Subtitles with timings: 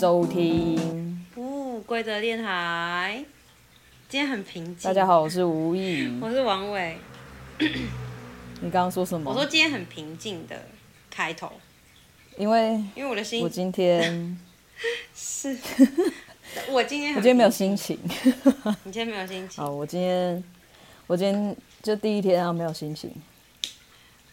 [0.00, 1.26] 收听。
[1.34, 3.22] 哦，规则电台，
[4.08, 4.76] 今天很平静。
[4.82, 6.96] 大家好，我是吴毅，我是王伟。
[7.58, 9.30] 你刚刚说什么？
[9.30, 10.58] 我说今天很平静的
[11.10, 11.52] 开头，
[12.38, 14.38] 因为因为我的心，我今天
[15.14, 15.54] 是，
[16.72, 17.98] 我今天我今天没有心情。
[18.84, 19.62] 你今天没有心情？
[19.62, 20.42] 好，我今天
[21.08, 23.12] 我今天就第一天啊，没有心情。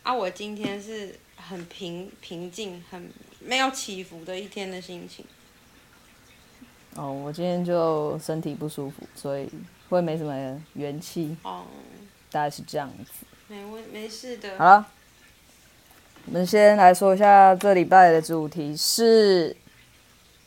[0.03, 5.25] 啊，我今天是很平平静、很没有起伏的一天的心情。
[6.95, 9.47] 哦，我今天就身体不舒服，所以
[9.89, 11.37] 会没什么元气。
[11.43, 11.65] 哦，
[12.31, 13.25] 大概是这样子。
[13.47, 14.57] 没问没事的。
[14.57, 14.85] 好了，
[16.25, 19.55] 我们先来说一下这礼拜的主题是，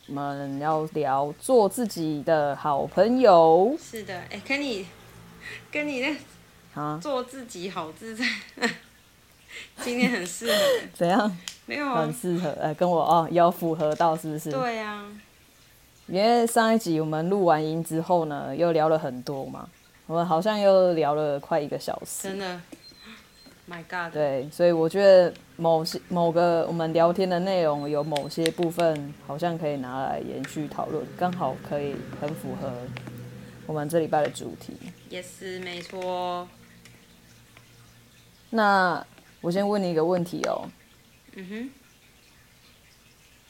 [0.09, 3.77] 我们要聊做自己的好朋友。
[3.81, 4.87] 是的，哎，跟你
[5.71, 6.17] 跟你那
[6.75, 8.25] 啊，做自己好自在。
[9.83, 10.61] 今天很适合。
[10.93, 11.39] 怎样？
[11.67, 12.03] 没有啊。
[12.03, 14.51] 很适合，哎，跟我哦，要符合到是不是？
[14.51, 15.07] 对呀、啊。
[16.11, 19.69] 因为上一集我们录完音之后呢，又聊了很多嘛，
[20.07, 22.29] 我们好像又聊了快一个小时。
[22.29, 22.61] 真的。
[23.69, 24.13] My God。
[24.13, 32.71] 对，所以我觉得某些某个我们聊天的内容有某些部分好像可以拿来延续讨论，刚好可以很符合
[33.67, 34.75] 我们这礼拜的主题。
[35.09, 36.47] 也是没错。
[38.51, 39.07] 那。
[39.43, 40.69] 我先问你一个问题哦。
[41.35, 41.71] 嗯哼。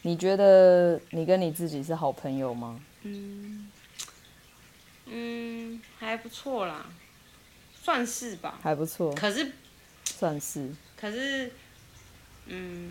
[0.02, 2.80] 你觉得你跟你自己是好朋友吗？
[3.02, 3.70] 嗯。
[5.12, 6.86] 嗯，还不错啦，
[7.82, 8.58] 算是吧。
[8.62, 9.12] 还不错。
[9.14, 9.52] 可是。
[10.04, 10.70] 算是。
[10.96, 11.50] 可是，
[12.46, 12.90] 嗯，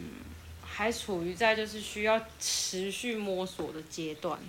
[0.61, 4.39] 还处于在就是需要持续摸索的阶段。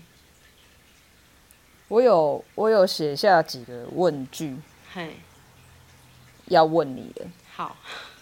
[1.88, 4.56] 我有我有写下几个问句。
[4.92, 5.16] 嘿。
[6.46, 7.26] 要问你的。
[7.52, 7.76] 好。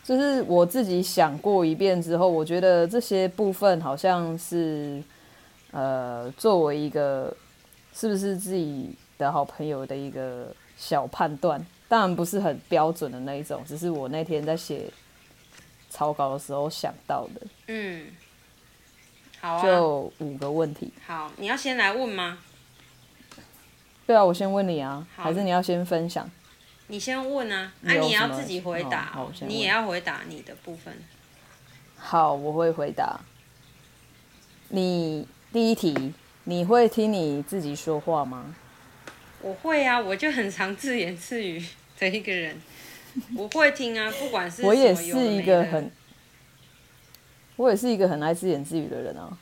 [0.09, 5.03] 就是我自己想过一遍之后，我觉得这些部分好像是，
[5.71, 7.37] 呃，作为一个
[7.93, 14.91] 是不是自己的好朋友的一个小判断，当然不是很标准的那一种，只是我那天在写
[15.91, 17.47] 草稿的时候想到的。
[17.67, 18.07] 嗯，
[19.43, 19.63] 好啊。
[19.63, 20.91] 就五个问题。
[21.07, 22.39] 好，你要先来问吗？
[24.07, 26.27] 对啊，我先问你啊，还是你要先分享？
[26.89, 30.93] 你先问啊，啊、你要自己回答，哦、你也要回答你的部分。
[31.97, 33.21] 好，我会回答。
[34.71, 38.55] 你第一题，你会听你自己说话吗？
[39.43, 41.63] 我会啊，我就很常自言自语
[41.99, 42.59] 的一个人。
[43.37, 44.63] 我会听啊，不管是。
[44.63, 45.91] 我也是一个很，
[47.57, 49.37] 我也是一个很爱自言自语的人啊。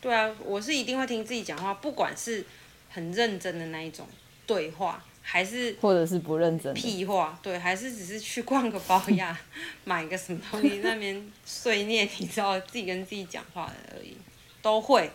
[0.00, 2.46] 对啊，我是一定会听自己讲话，不管是
[2.90, 4.06] 很认真的那一种
[4.46, 5.02] 对话。
[5.30, 9.38] 还是或者是不认真屁话，对，还是只是去逛个包呀，
[9.84, 14.16] 买个什么东西，那边碎念，你知道自己跟自己讲话的而已，
[14.62, 15.10] 都会。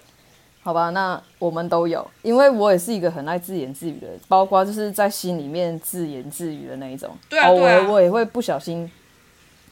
[0.61, 7.17] 好吧，那我们都有，因为我也是一个很爱自言自语的人，包括就是在心里面自言自语的那一种。
[7.27, 7.83] 对啊，对啊。
[7.87, 8.89] 我我也会不小心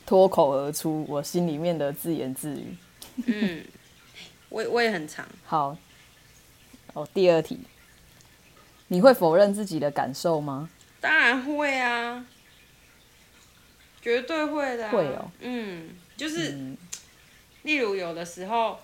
[0.07, 2.75] 脱口而出我心里面的自言自语。
[3.27, 3.63] 嗯，
[4.49, 5.23] 我我也很长。
[5.45, 5.77] 好，
[6.93, 7.59] 哦，第二题。
[8.91, 10.69] 你会否认自己的感受吗？
[10.99, 12.25] 当然会啊，
[14.01, 14.91] 绝对会的啊。
[14.91, 15.31] 会哦。
[15.39, 16.77] 嗯，就是，嗯，
[17.63, 18.77] 例如有的时候，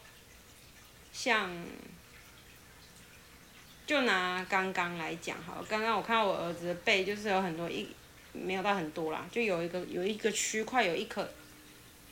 [1.12, 1.52] 像，
[3.86, 7.90] 就拿刚刚来讲好了，刚刚我看到我儿子的背，就是有很多一，
[8.32, 11.30] 没有到很多啦，就有一个有一个区块有一颗，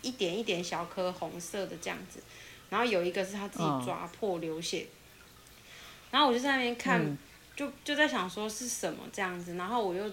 [0.01, 2.21] 一点一点小颗红色的这样子，
[2.69, 4.91] 然后有一个是他自己抓破流血，哦，
[6.11, 7.01] 然后我就在那边看。
[7.01, 7.17] 嗯
[7.55, 10.11] 就就在想说是什么这样子，然后我又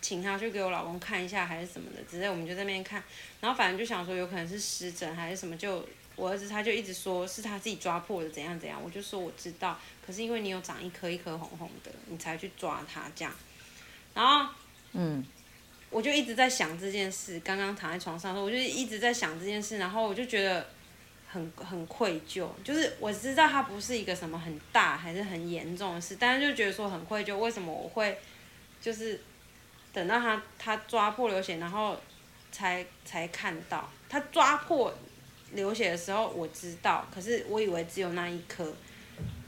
[0.00, 3.02] 请他去给我老公看一下还是什么的，之类我们就在那边看，
[3.40, 5.86] 然后反正就想说有可能是湿疹还是什么，就
[6.16, 13.32] 我儿子他就一直说是他自己抓破的怎样怎样，我就说我知道，可是因为你有长一颗一颗红红的，你才去抓它这样，
[14.12, 14.52] 然后
[14.92, 15.24] 嗯，
[15.88, 20.66] 我就一直在想这件事，刚刚躺在床上的时候，我就一直在想这件事，然后我就觉得。
[21.32, 28.18] 很很愧疚，就是我知道他不是一个什么很大还是很严重的事，但是就觉得说很愧疚，为什么我会
[28.82, 29.18] 就是
[29.94, 31.98] 等到他他抓破流血，然后
[32.50, 34.92] 才才看到他抓破
[35.52, 38.70] 流血的时候，我知道，可是我以为只有那一颗，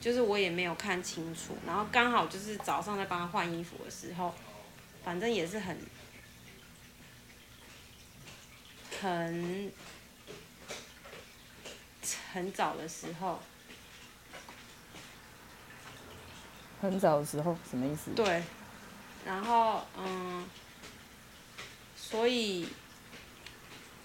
[0.00, 4.34] 就是我也没有看清楚，然后刚好就是早上在帮他换衣服的时候，
[5.04, 5.76] 反正也是很
[9.02, 9.70] 很。
[12.32, 13.40] 很早的时候，
[16.80, 18.10] 很早的时候什么意思？
[18.12, 18.42] 对，
[19.24, 20.46] 然后嗯，
[21.96, 22.68] 所以，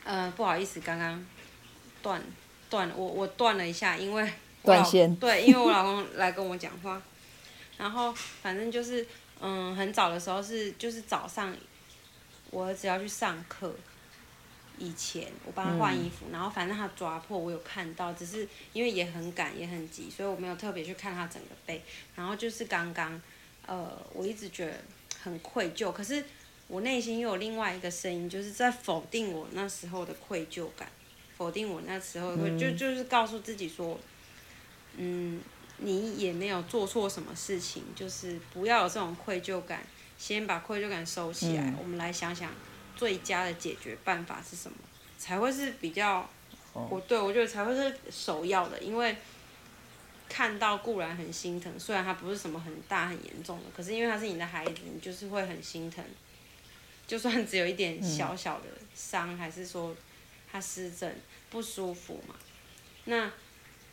[0.06, 1.26] 嗯、呃，不好意思，刚刚
[2.02, 2.22] 断
[2.70, 5.16] 断我我断了一下，因为断线。
[5.18, 7.02] 对，因为我老公来跟我讲话，
[7.78, 9.06] 然后反正就是，
[9.42, 11.56] 嗯，很早的时候是就是早上，
[12.52, 13.76] 我儿子要去上课，
[14.80, 21.82] 以前我帮他换衣服，嗯、然后反正他抓破我有看到，只是因为也很赶也很急，所以我没有特别去看他整个背。
[22.16, 23.22] 然后就是刚刚，
[23.66, 24.74] 呃，我一直觉得
[25.22, 26.24] 很愧疚，可是
[26.68, 30.90] 我内心又有另外一个声音，就是在否定我那时候的愧疚感。
[31.38, 33.98] 否定我那时候会就就是告诉自己说，
[34.98, 35.40] 嗯，
[35.78, 39.82] 你也没有做错什么事情，就是不要有这种愧疚感，
[40.18, 42.52] 先把愧疚感收起来，我们来想想
[43.00, 44.78] 最佳的解决办法是什么，
[45.18, 46.30] 才会是比较，
[46.74, 49.16] 我对我觉得才会是首要的，因为
[50.28, 56.04] 看到固然很心疼，虽然他不是什么很大很严重的，可是因为他是你的孩子，你就是会很心疼，
[57.08, 59.96] 就算只有一点小小的伤，还是说。
[60.52, 61.16] 他湿疹
[61.52, 62.34] 不舒服嘛？
[63.06, 63.28] 那，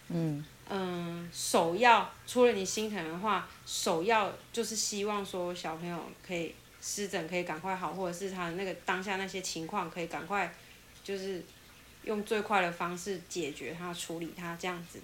[0.09, 6.55] 嗯嗯、呃，首要除了你心疼的话，首要就是希望说小朋友可以
[6.89, 10.55] 湿疹可以赶快好，或者是他的那个当下那些情况可以赶快，
[11.03, 11.43] 就是
[12.05, 15.01] 用最快的方式解决他处理他这样子。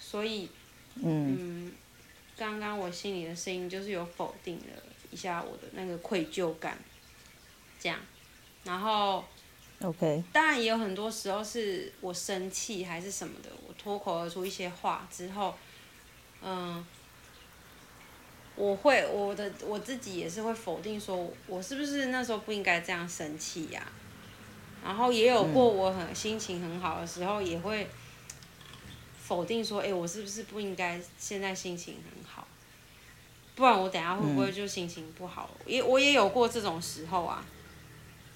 [0.00, 0.50] 所以，
[0.96, 1.70] 嗯，
[2.36, 4.82] 刚刚、嗯、我心里的声音就是有否定了
[5.12, 6.76] 一下我的那个愧疚感，
[7.78, 8.00] 这样，
[8.64, 9.24] 然后。
[9.80, 15.56] OK，当然也有很多时候是我生气还是什么的，我脱口而出一些话之后，
[16.40, 16.84] 嗯，
[18.54, 23.84] 我会我的我自己也是会否定说，我是不是那时候不应该这样生气呀？
[24.84, 27.88] 然后也有过我很心情很好的时候，也会
[29.20, 32.46] 否定说，哎，我是不是不应该现在心情很好？
[33.54, 35.50] 不然我等下会不会就心情不好？
[35.66, 37.44] 也我也有过这种时候啊。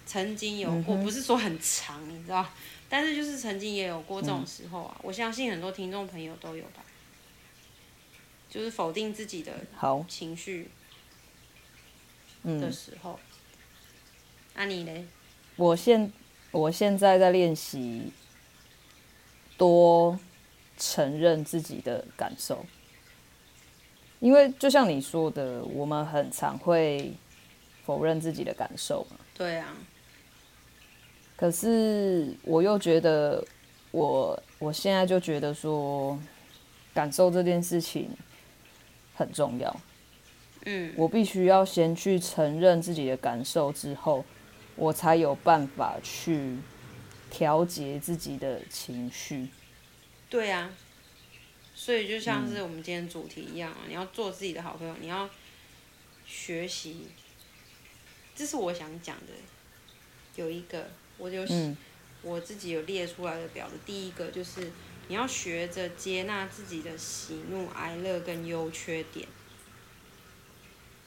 [0.08, 2.46] 曾经有过，不是说很长，你知道，
[2.88, 4.96] 但是就是曾经也有过这种时候啊。
[5.02, 6.74] 我相信很多听众朋友都有吧，
[8.56, 10.70] 就是否定自己的好情绪
[12.42, 13.20] 的时候。
[14.54, 15.08] 那你呢？
[15.56, 16.10] 我现
[16.52, 18.10] 我现在在练习
[19.58, 20.18] 多
[20.78, 22.64] 承认自己的感受，
[24.20, 27.12] 因为就像你说的，我们很常会
[27.84, 29.18] 否认自己的感受嘛。
[29.34, 29.76] 对啊。
[31.36, 33.44] 可是我又觉得
[33.90, 36.18] 我，我我现在就觉得说，
[36.94, 38.08] 感受这件事情
[39.16, 39.80] 很重要。
[40.66, 44.24] 嗯，我必须要先去承认自己的感受之后，
[44.76, 46.58] 我才有办法去
[47.30, 49.48] 调节自己的情绪。
[50.30, 50.70] 对啊，
[51.74, 55.28] 所以就像是我们今天主题一样啊，嗯，你要做自己的好朋友，你要
[56.24, 57.08] 学习。
[58.34, 59.32] 这是我想讲的，
[60.36, 60.88] 有一个。
[61.18, 61.74] 我就、嗯、
[62.20, 64.70] 我自己有列出来的表的第一个就是
[65.08, 69.26] 你要学着接纳自己的喜怒哀乐跟优缺点，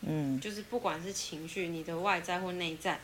[0.02, 3.00] 嗯，就是不管是情绪，你的外在或内在，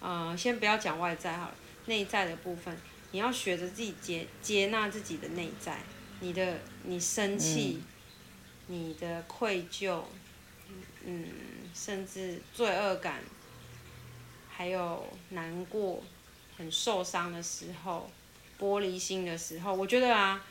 [0.00, 1.54] 呃，先不要讲外在好了，
[1.86, 2.76] 内在的部分，
[3.12, 5.80] 你要学着自己接接纳自己的内在，
[6.20, 7.82] 你的你生气，
[8.68, 10.02] 嗯、你的愧疚，
[11.04, 11.26] 嗯，
[11.74, 13.22] 甚至罪恶感，
[14.50, 16.02] 还有难过。
[16.58, 18.10] 很受伤的时候，
[18.60, 20.44] 玻璃心的时候，我觉得啊，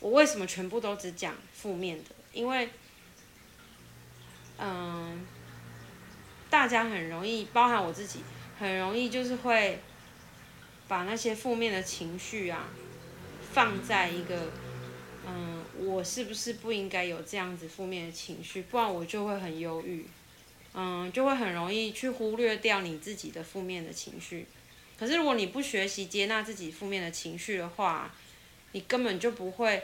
[0.00, 2.10] 我为什么全部都只讲负面的？
[2.32, 2.70] 因为，
[4.58, 5.26] 嗯，
[6.48, 8.20] 大家很容易，包含我自己，
[8.58, 9.78] 很容易就是会
[10.88, 12.68] 把那些负面的情绪啊，
[13.52, 14.50] 放在一个，
[15.26, 18.62] 嗯，我是不是不应该有这样子负面的情绪？
[18.62, 20.06] 不然我就会很忧郁，
[20.72, 24.46] 嗯，就会很容易去忽略掉你自己的负面的情绪。
[25.02, 28.14] 可是，如果你不学习接纳自己负面的情绪的话，
[28.70, 29.82] 你根本就不会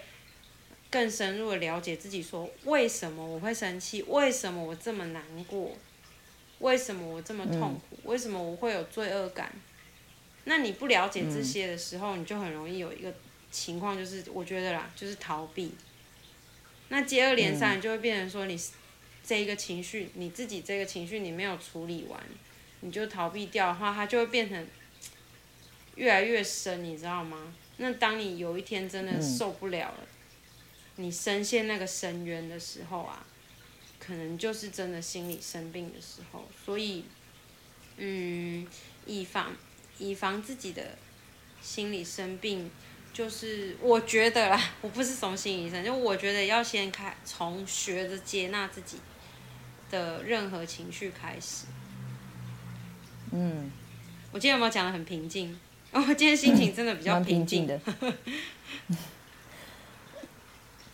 [0.89, 4.01] 更深入的了解自己，说为什么我会生气？
[4.05, 5.77] 为什么我这么难过？
[6.61, 7.99] 为什么我这么痛苦？
[8.05, 9.53] 为什么我会有罪恶感？
[10.45, 13.13] 那你不了解这些的时候，你就很容易有一个
[13.51, 15.75] 情况，就是我觉得啦，就是逃避。
[16.91, 18.57] 那接二连三就会变成说，你
[19.27, 22.23] 这一个情绪，你自己这个情绪你没有处理完，
[22.83, 24.65] 你就逃避掉的话，它就会变成。
[25.99, 27.53] 越来越深，你知道吗？
[27.79, 29.99] 那当你有一天真的受不了了，
[30.97, 33.27] 嗯、你深陷那个深渊的时候啊，
[33.99, 36.49] 可能就是真的心理生病的时候。
[36.65, 37.05] 所以，
[37.97, 38.67] 嗯，
[39.07, 39.55] 以防
[39.99, 40.97] 以防自己的
[41.61, 42.71] 心理生病，
[43.13, 48.99] 就是我觉得啦， 我不是什么心理医生，就我觉得要先开从学着接纳自己
[49.91, 51.67] 的任何情绪开始。
[53.31, 53.71] 嗯，
[54.33, 55.59] 我今天有没有讲的很平静？
[55.93, 58.15] 哦，今天心情真的比较平静、嗯、的。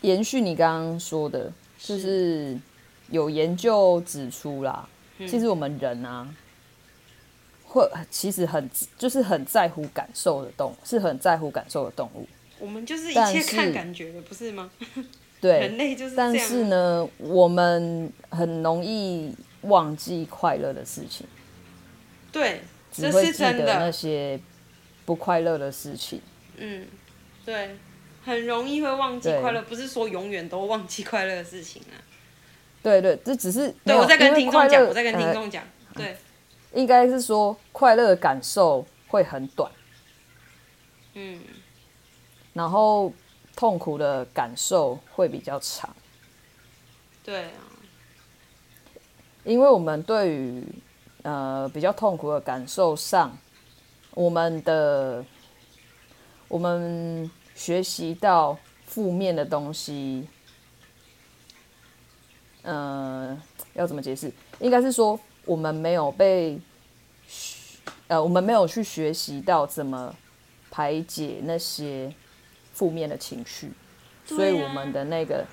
[0.02, 2.56] 延续你刚刚说的，就是
[3.10, 6.28] 有研究指出啦，嗯、其实我们人啊，
[7.64, 12.28] 会其实很就是很在乎感受的动物，是很在乎感受的动物。
[12.60, 14.70] 我们就是一切看感觉的，不是吗？
[15.40, 16.14] 对，人类就是。
[16.14, 21.26] 但是呢，我们很容易忘记快乐的事情。
[22.30, 22.60] 对，
[22.92, 24.38] 只会记得那些
[25.04, 26.20] 不快乐的事情。
[26.56, 26.86] 嗯，
[27.44, 27.76] 对，
[28.24, 31.96] 很容易会忘记快乐，不是说永远都忘记快乐的事情啊。
[32.82, 36.16] 对对，这只是对我在跟听众讲，我在跟听众讲，对，
[36.72, 39.70] 应该是说快乐的感受会很短。
[41.14, 41.40] 嗯，
[42.52, 43.12] 然后
[43.56, 45.94] 痛苦的感受会比较长。
[47.22, 47.64] 对啊，
[49.44, 50.64] 因为我们对于。
[51.24, 53.34] 呃，比较痛苦的感受上，
[54.14, 55.24] 我们的
[56.48, 58.56] 我们学习到
[58.86, 60.26] 负面的东西，
[62.62, 63.36] 呃，
[63.74, 64.32] 要怎么解释？
[64.60, 66.58] 应该是说我们没有被，
[68.06, 70.14] 呃，我们没有去学习到怎么
[70.70, 72.14] 排解那些
[72.72, 73.72] 负面的情绪，
[74.24, 75.44] 所以我们的那个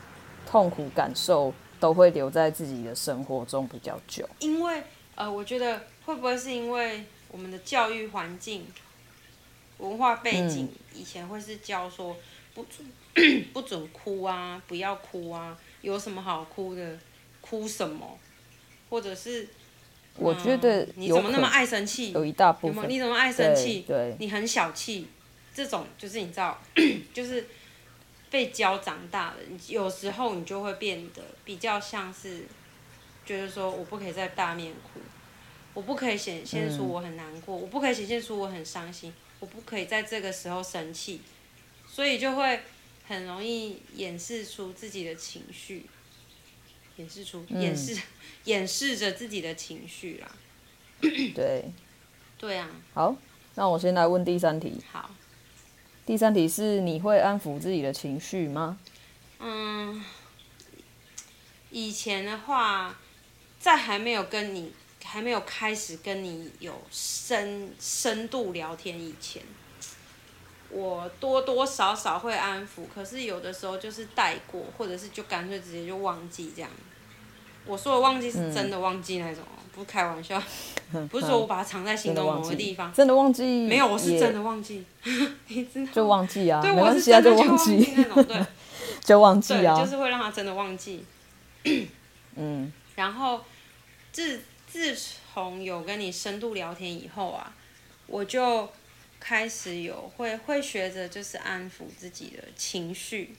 [0.46, 4.84] 痛苦感受都会留在自己的生活中比较久，因为。
[5.14, 8.68] 呃，我觉得会不会是因为我们的教育环境、
[9.78, 12.16] 文化背景，以前会是教说
[12.54, 12.86] 不准
[13.54, 17.00] 不准哭啊，不要哭啊，有什么好哭的？
[17.42, 18.20] 哭什么？
[18.90, 19.48] 或者是
[20.16, 22.12] 我觉得你怎么那么爱生气？
[22.12, 23.86] 有一大部分有没有，你怎么爱生气？
[23.88, 25.08] 对，你很小气，
[25.54, 26.62] 这种就是你知道，
[27.14, 27.48] 就是
[28.30, 32.46] 被教长大的，有时候你就会变得比较像是。
[33.24, 35.00] 觉得说我不可以在大面哭，
[35.74, 41.22] 我不可以显现出我很难过，嗯、我不可以显现出我很伤心，我不可以在这个时候生气，
[41.88, 42.62] 所以就会
[43.08, 45.86] 很容易掩饰出自己的情绪，
[46.98, 48.02] 掩饰出掩饰、嗯、
[48.46, 50.32] 掩饰着自己的情绪啦。
[51.00, 51.66] 对，
[52.38, 52.70] 对啊。
[52.94, 53.16] 好，
[53.56, 54.82] 那我先来问第三题。
[54.92, 55.10] 好，
[56.06, 58.78] 第三题是你会安抚自己的情绪吗？
[59.40, 60.04] 嗯，
[61.70, 62.98] 以前的话。
[63.62, 64.74] 在还没有跟你
[65.04, 69.42] 还没有开始跟你有深深度聊天以前，
[70.70, 76.70] 我多多少少会安抚，可是有的时候就是带过，或者是就干脆直接就忘记这样。
[77.66, 80.42] 我说的忘记是真的忘记那种，嗯、不是开玩笑，
[81.12, 84.84] 不是说我把它藏在心中某个地方，真的忘记，没有，我是真的忘记，
[85.48, 87.94] 你知道就忘记啊，对，我是真的就忘记。
[87.98, 88.46] 那种，对，
[89.04, 91.06] 就忘记啊，就是会让他真的忘记，
[92.36, 93.42] 嗯，然后。
[94.14, 97.54] 自自从有跟你深度聊天以后啊，
[98.08, 98.72] 我就
[99.20, 103.36] 开始有会会学着就是安抚自己的情绪，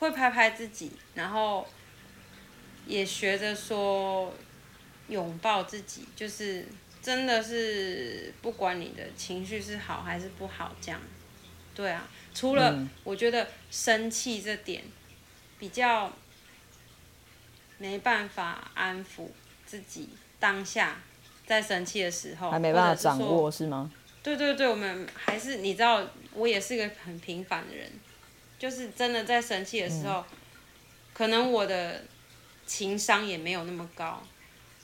[0.00, 1.64] 会拍拍自己，然后
[2.88, 4.34] 也学着说
[5.06, 6.66] 拥抱自己，就是
[7.00, 11.00] 真的是不管你的情绪是好还是不好，这样，
[11.72, 14.82] 对啊，除了我觉得生气这点
[15.60, 16.12] 比较。
[17.78, 19.28] 没办法安抚
[19.66, 20.96] 自己当下
[21.46, 23.90] 在生气的时候，还没办法掌握是，是吗？
[24.22, 26.02] 对对对，我们还是你知道，
[26.32, 27.90] 我也是一个很平凡的人，
[28.58, 30.24] 就是真的在生气的时候，嗯、
[31.12, 32.02] 可能我的
[32.66, 34.22] 情商也没有那么高。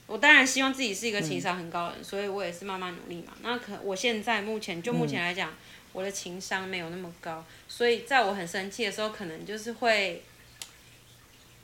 [0.07, 3.33] 我当然希望自己是一个情商很高的人，嗯、所以我也是慢慢努力嘛。
[3.43, 5.57] 那可我现在目前就目前来讲，嗯、
[5.93, 10.23] 我的情商没有那么高，所以在我很生气的时候，可能就是会。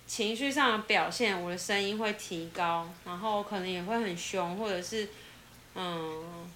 [0.07, 5.09] 情绪上的表现，我的声音会提高，然后可能也会很凶，或者是，
[5.75, 6.49] 嗯，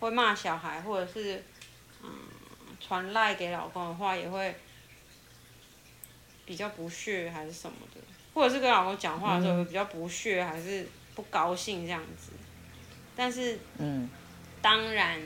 [0.00, 1.42] 会骂小孩，或者是，
[2.02, 2.10] 嗯，
[2.80, 4.54] 传赖给老公的话，也会
[6.44, 8.00] 比较不屑还是什么的，
[8.34, 12.32] 或者是跟老公讲话的时候会比较不屑还是不高兴这样子，
[13.14, 14.10] 但是，嗯，
[14.60, 15.22] 当然，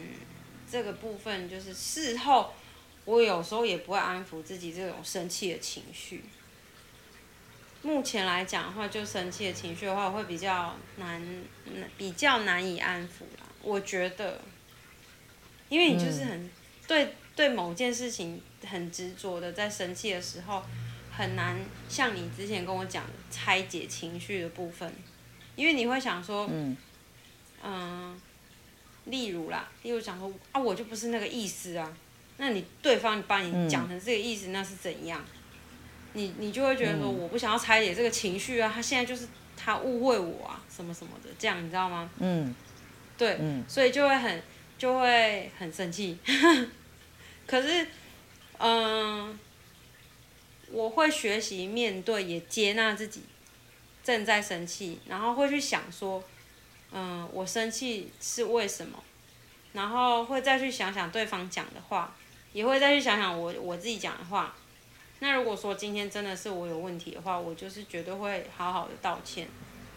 [0.70, 2.52] 这个部分就是事后，
[3.06, 6.22] 我有时候也不会安抚自己这种生气的情绪。
[7.84, 11.22] 目前来讲的话，就生气的情绪的话，我会比较难，
[11.98, 13.46] 比较难以安抚啦。
[13.62, 14.40] 我觉得，
[15.68, 16.50] 因为你就是很
[16.88, 20.62] 对对某件事情很执着的，在生气的时候，
[21.12, 24.90] 很难像你之前跟我讲拆解情绪的部分，
[25.54, 26.74] 因为你会想说，嗯，
[27.62, 28.18] 嗯，
[29.04, 31.94] 例如啦，例如讲说啊，我就不是那个意思啊，
[32.38, 35.22] 那你对方把你讲成这个意思，那是怎样？
[36.14, 42.08] 你你就会觉得说，我不想要拆解这个情绪啊，他现在就是他误会我啊，什么什么的，这样你知道吗？
[42.18, 42.54] 嗯，
[43.18, 44.42] 对，嗯，所以就会很
[44.78, 46.16] 就会很生气。
[47.46, 47.84] 可是，
[48.58, 49.38] 嗯、呃，
[50.70, 53.22] 我会学习面对，也接纳自己
[54.02, 56.22] 正在生气，然后会去想说，
[56.92, 59.02] 嗯，我生气是为什么？
[59.72, 62.14] 然后会再去想想对方讲的话，
[62.52, 64.54] 也会再去想想我我自己讲的话。
[65.20, 69.48] 那如果说今天真的是我有问题的话，我就是绝对会好好的道歉。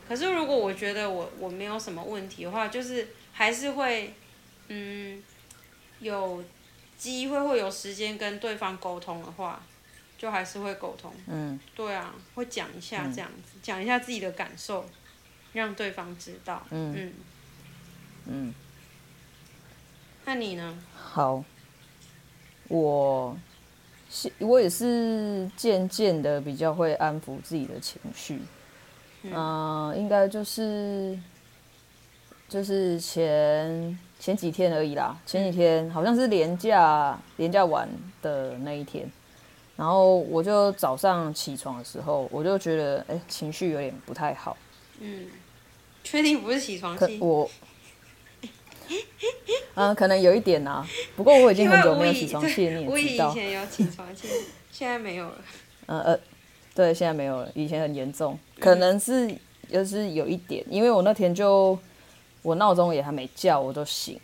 [0.08, 4.14] 可是如果我觉得我我没有什么问题的话，就是还是会，
[4.70, 5.22] 嗯，
[6.00, 6.44] 有
[6.98, 9.62] 机会会有时间跟对方沟通的话，
[10.18, 11.14] 就还是会沟通。
[11.26, 14.90] 嗯，对啊，会讲一下这样子，讲、嗯、一下自己的感受，
[15.52, 16.66] 让对方知道。
[16.70, 17.14] 嗯嗯
[18.28, 18.56] 嗯。
[20.24, 20.78] 那你呢？
[20.96, 21.44] 好，
[22.70, 23.38] 我。
[24.40, 28.40] 我也是渐渐的比较会安抚自己的情绪，
[29.24, 31.18] 嗯、呃，应该就是
[32.48, 37.88] 就是前前几天而已啦，前几天好像是连假连假完
[38.22, 39.12] 的那一天，
[39.76, 44.56] 然后我就早上起床的时候，我就觉得哎、欸，情绪有点不太好。
[45.00, 45.28] 嗯，
[46.04, 47.20] 确定不是起床气？
[47.20, 47.50] 我。
[49.76, 53.28] 嗯，可能有一点啊，不过我已经很久没有起床气，你也知道。
[53.28, 54.28] 我以前有起床气，
[54.72, 55.36] 现在没有了。
[55.86, 56.20] 嗯呃，
[56.74, 59.34] 对，现在没有了，以前很严重，可能是
[59.72, 61.78] 就是有一点，因为我那天就
[62.42, 64.20] 我闹钟也还没叫，我都醒，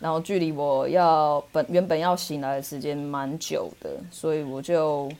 [0.00, 5.10] 然后距离我要本原本要醒来的时间蛮久的，所以我就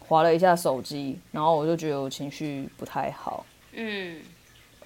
[0.00, 3.44] 划了一下手机，然后我就觉得我情绪不太好。
[3.72, 4.20] 嗯。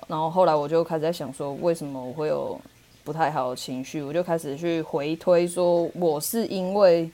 [0.07, 2.59] 然后后来我就开始在想说，为什么我会有
[3.05, 4.01] 不太好的情绪？
[4.01, 7.11] 我就开始去回推，说我是因为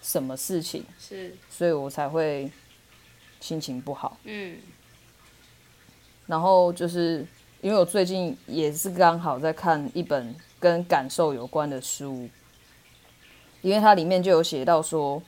[0.00, 2.50] 什么事情，是，所以我才会
[3.40, 4.16] 心情不好。
[4.24, 4.56] 嗯。
[6.26, 7.26] 然后就是
[7.60, 12.28] 因为我最近也是刚好在看一本跟感受有关的书，
[13.62, 15.22] 因为它里面就有写到说，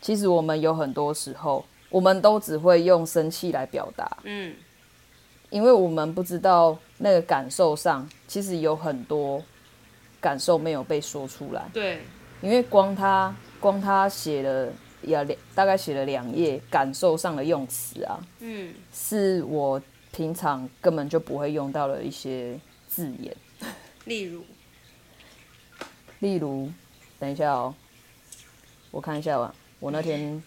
[0.00, 4.18] 其实我们有很多时候，我们都只会用生气来表达。
[4.22, 4.54] 嗯。
[5.54, 9.40] 因为我们不知道那个感受上，其实有很多
[10.20, 11.64] 感受没有被说出来。
[11.72, 12.00] 对，
[12.42, 23.32] 因为光他光他写了要两大概写了两页感受上的用词啊，嗯，是我平常根本就不会用到的一些字眼。
[24.06, 24.42] 例如，
[26.18, 26.68] 例如，
[27.20, 27.72] 等一下哦，
[28.90, 30.42] 我看一下吧，我那天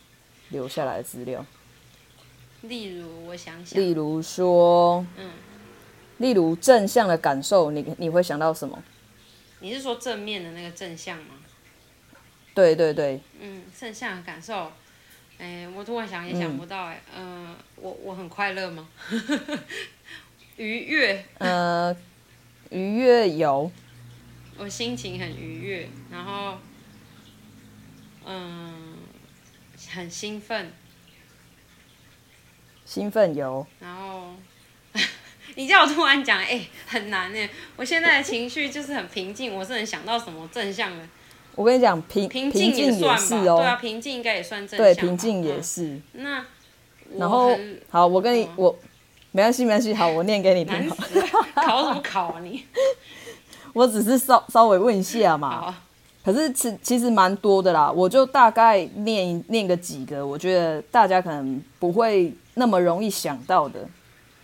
[0.50, 1.46] 留下来的资料。
[2.68, 3.80] 例如，我想想。
[3.80, 5.32] 例如说，嗯，
[6.18, 8.82] 例如正向的感受，你你会想到什么？
[9.60, 11.36] 你是说正面的那个正向吗？
[12.54, 13.20] 对对对。
[13.40, 14.72] 嗯，正向的感受，
[15.38, 18.88] 哎、欸，我突然想也想不到、欸，哎，嗯，我我很快乐吗？
[20.58, 21.26] 愉悦。
[21.38, 21.96] 呃，
[22.72, 23.72] 愉悦有。
[24.58, 26.58] 我心情很愉悦，然后，
[28.26, 28.98] 嗯，
[29.92, 30.72] 很兴奋。
[32.88, 34.30] 兴奋油，然后
[35.56, 37.50] 你叫我突然讲，哎、欸，很难哎。
[37.76, 41.04] 我现在的情绪就是很平静，我是能想到什么正向的。
[41.54, 44.78] 我跟你讲，平平静也算吧，对啊，平静应该也算正向。
[44.78, 45.84] 对，平静也是。
[45.84, 46.46] 嗯、那
[47.18, 48.80] 然后好，我跟你、嗯、我
[49.34, 50.90] 没关系没关系，好，我念给你听。
[51.54, 52.64] 考什么考啊你？
[53.74, 55.60] 我只是稍稍微问一下嘛。
[55.60, 55.74] 好。
[56.24, 62.34] 可是其其实蛮多的啦，我就大概念念个几个，我觉得大家可能不会。
[62.58, 63.88] 那么容易想到的，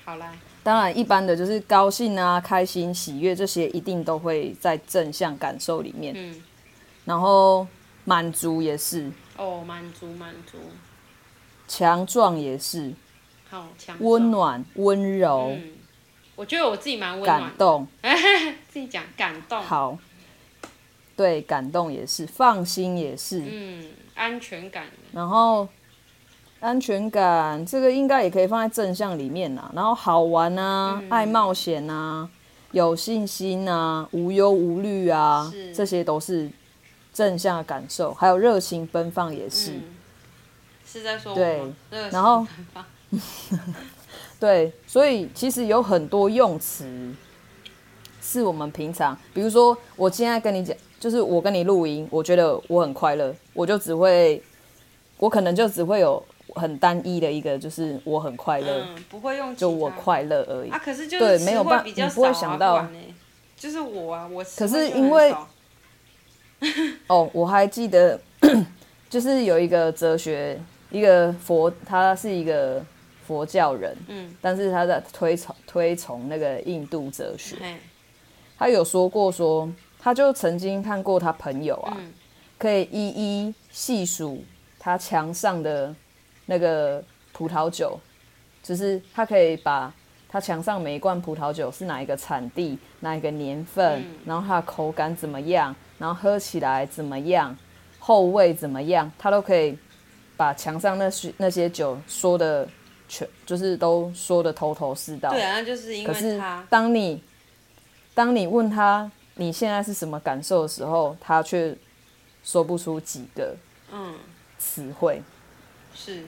[0.06, 0.32] 好啦。
[0.62, 6.14] 当然，一般的就是高兴啊、开心、喜悦这些，一定都会在正向感受里面。
[6.16, 6.42] 嗯。
[7.06, 7.68] 然后
[8.06, 9.12] 满足也是。
[9.36, 10.58] 哦，满足满足。
[11.68, 12.94] 强壮也是。
[13.50, 13.98] 好，强。
[14.00, 15.50] 温暖、温柔。
[15.58, 15.74] 嗯。
[16.36, 17.42] 我觉得我自己蛮温暖。
[17.42, 17.88] 感动。
[18.70, 19.62] 自己讲感动。
[19.62, 19.98] 好。
[21.18, 23.44] 对，感动也是，放心也是。
[23.46, 24.86] 嗯，安全感。
[25.12, 25.68] 然后。
[26.64, 29.70] 安全感，这个应该也可以放在正向里面啦。
[29.76, 32.28] 然后好玩啊，嗯、爱冒险啊，
[32.72, 36.50] 有信心啊，无忧无虑啊，这些都是
[37.14, 38.14] 正向的感受。
[38.14, 39.72] 还有热情奔放也是。
[39.72, 39.84] 嗯、
[40.86, 41.62] 是在说对，
[42.10, 42.48] 然后
[44.40, 47.14] 对，所以其实有很多用词
[48.22, 54.42] 是我们平常，比如说我现在跟你讲，就是我跟你录音，我觉得我很快乐，我就只会，
[55.18, 56.24] 我可能就只会有。
[56.56, 60.70] 很单一的一个就是我很快乐，嗯，不会用就我快乐而已。
[60.70, 60.80] 啊。
[60.84, 62.88] 可是就是对，没有办法，你不会想到，
[63.58, 65.34] 就是我啊，我可是因为
[67.08, 68.20] 哦，我还记得，
[69.10, 72.84] 就是有一个哲学，一个佛，他是一个
[73.26, 77.58] 佛教人，嗯，但是他在推崇推崇那个印度哲学，
[78.58, 81.98] 他有说过说，他就曾经看过他朋友啊，
[82.58, 84.44] 可以一一细数。
[84.86, 85.96] 他墙上的
[86.46, 88.00] 那个葡萄酒，
[88.62, 89.94] 就是他可以把
[90.30, 97.56] 他墙上每一罐葡萄酒是哪一个产地、哪一个年份，嗯、然后它的口感怎么样，然后喝起来怎么样，
[98.00, 99.78] 后味怎么样，他都可以
[100.36, 102.68] 把墙上那些那些酒说的
[103.08, 105.30] 全，就是都说的头头是道。
[105.30, 106.14] 对啊，就是因为他。
[106.14, 107.24] 可是当你
[108.16, 111.76] 当你问他你现在是什么感受的时候，他却
[112.44, 113.56] 说不出几个
[113.92, 114.16] 嗯
[114.58, 115.22] 词汇。
[115.96, 116.26] 是，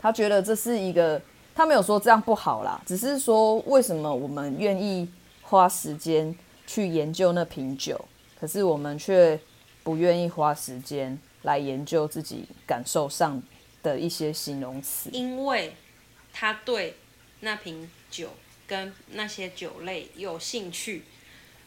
[0.00, 1.20] 他觉得这是一个，
[1.54, 5.08] 他没有说这样不好啦，只是说为什么我们愿意
[5.42, 6.34] 花时间
[6.66, 8.04] 去研究那瓶酒，
[8.38, 9.40] 可是我们却
[9.82, 13.42] 不愿意花时间来研究自己感受上
[13.82, 15.74] 的一些形容词，因为
[16.32, 16.96] 他对
[17.40, 18.30] 那瓶酒
[18.66, 21.04] 跟那些酒类有兴趣。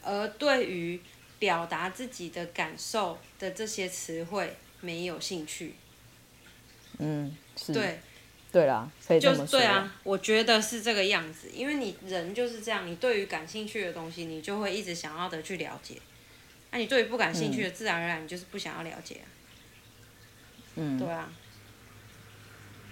[0.05, 0.99] 而对于
[1.39, 5.75] 表达自己的感受的这些词汇没有兴趣。
[6.99, 7.73] 嗯，是。
[7.73, 7.99] 对，
[8.51, 9.45] 对啦，可以这么说。
[9.45, 15.95] 就对啊，我觉得是这个样子，因为你人就是这样，你对于感兴趣的东西，你就会一直想要的去了解。
[16.71, 19.25] 那、啊、你对于不感兴趣的，自然而然你就是不想要了解啊。
[20.75, 21.31] 嗯，对啊。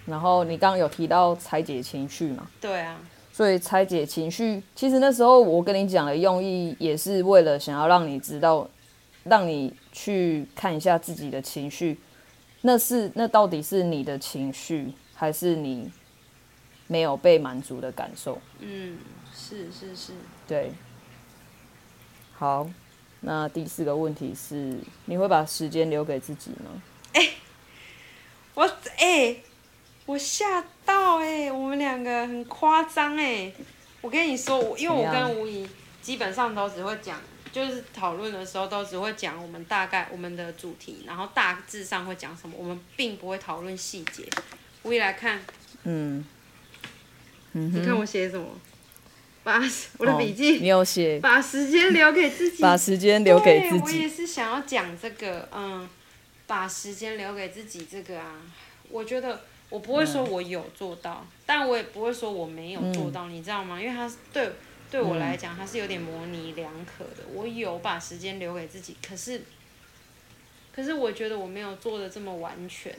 [0.06, 2.48] 然后你刚刚有提到拆解情绪嘛？
[2.60, 3.00] 对啊。
[3.32, 8.68] 所以拆解情绪，其实那时候我跟你讲的用意，也是为了想要让你知道，
[9.24, 11.98] 让你去看一下自己的情绪，
[12.62, 15.92] 那是那到底是你的情绪，还是你
[16.86, 18.40] 没有被满足的感受？
[18.58, 18.98] 嗯，
[19.34, 20.12] 是是是，
[20.48, 20.72] 对。
[22.34, 22.68] 好，
[23.20, 26.82] 那第四个问题是，你会把时间留给自己吗？
[27.12, 27.32] 哎、欸，
[28.54, 28.64] 我
[28.96, 28.96] 哎。
[28.96, 29.42] 欸
[30.04, 33.52] 我吓到哎、欸，我们两个很夸张哎！
[34.00, 35.64] 我跟你说，我因为我跟吴怡
[36.02, 37.20] 基本上都只会讲，
[37.52, 44.24] 就是讨论的时候都只会讲我们大概我们的主题，然后大致上会讲什么，我们并不会讨论细节。
[44.82, 45.40] 吴仪来看，
[45.84, 46.24] 嗯，
[47.52, 48.46] 嗯，你看我写什么？
[49.44, 49.60] 把
[49.98, 53.82] 我的笔记，哦、你有写，把时间留给自己，把时间留给自己。
[53.82, 55.88] 我也是想要讲这个，嗯，
[56.46, 58.40] 把时间留给自己这个啊，
[58.88, 59.42] 我觉得。
[59.72, 63.80] 我不会说我有做到，嗯、但我也不会说我没有做到，嗯、你知道吗？
[63.80, 64.52] 因为他对
[64.92, 67.26] 对我来讲，它是有点模棱两可的。
[67.32, 69.40] 我有把时间留给自己，可是，
[70.70, 72.94] 可是我觉得我没有做的这么完全，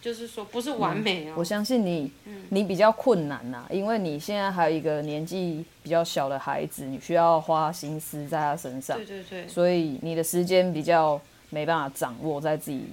[0.00, 1.34] 就是说不是完美哦。
[1.36, 2.10] 我相信你，
[2.48, 11.20] 你比较困难呐、啊，因为你现在还有一个年纪比较小的孩子，你需要花心思在他身上，对对对，所以你的时间比较
[11.50, 12.86] 没办法掌握在自己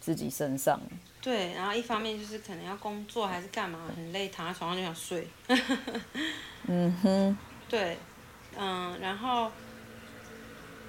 [0.00, 0.80] 自己身上。
[1.26, 5.26] 对，然后一方面就是可能要工作还是干嘛，很累，躺在床上就想睡。
[6.68, 7.36] 嗯哼。
[7.68, 7.98] 对，
[8.56, 9.50] 嗯，然后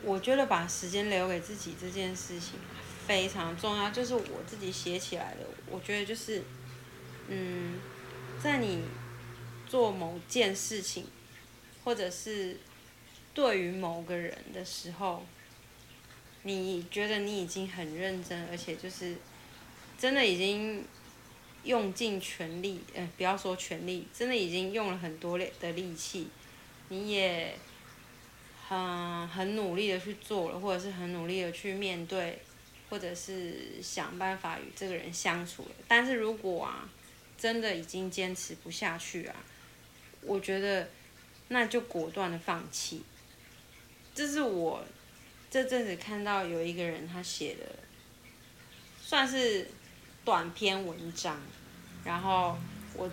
[0.03, 2.59] 我觉得把时间留给自己这件事情
[3.07, 5.39] 非常重要，就是我自己写起来的。
[5.71, 6.43] 我觉得就是，
[7.29, 7.79] 嗯，
[8.39, 8.83] 在你
[9.67, 11.07] 做某件事情，
[11.83, 12.59] 或者是
[13.33, 15.25] 对于某个人的时候，
[16.43, 19.15] 你觉得你已经很认真，而且就是。
[19.97, 20.85] 真的已经
[21.63, 26.27] 用尽全力，嗯、不要说全力，真的已经用了很多的力气，
[26.89, 27.57] 你也
[28.67, 32.39] 很很努力的去做了，或者是很努力的去面对，
[32.89, 35.71] 或者是想办法与这个人相处了。
[35.87, 36.87] 但是如果啊，
[37.37, 39.35] 真的已经坚持不下去啊，
[40.21, 40.87] 我觉得
[41.47, 43.01] 那就果断的放弃。
[44.13, 44.85] 这是我
[45.49, 47.65] 这阵子看到有一个人他写的，
[49.01, 49.67] 算是。
[50.27, 51.37] 短篇文章，
[52.03, 52.57] 然后
[52.93, 53.09] 我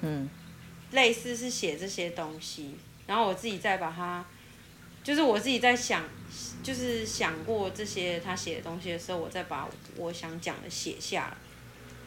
[0.91, 2.75] 类似是写这些东西，
[3.07, 4.25] 然后我自己再把它，
[5.05, 6.03] 就是我自己在想，
[6.61, 11.37] 就是想过这些他写的东西的时候，我再把我想讲的写下来。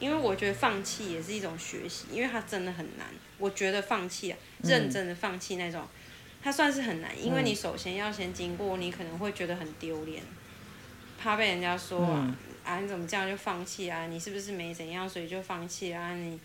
[0.01, 3.07] 因为我觉得放弃也是一种学习，因为它真的很难。
[3.37, 5.87] 我觉得放弃啊，认真的放弃那种，
[6.43, 10.21] 它算是很难，因为你首先要先经过，你可能会觉得很丢脸，
[11.17, 12.35] 怕被人家说啊。
[12.67, 12.79] 啊！
[12.81, 14.07] 你怎么这样就放弃啊？
[14.07, 16.13] 你是不是没怎样，所以就放弃啊？
[16.13, 16.37] 你，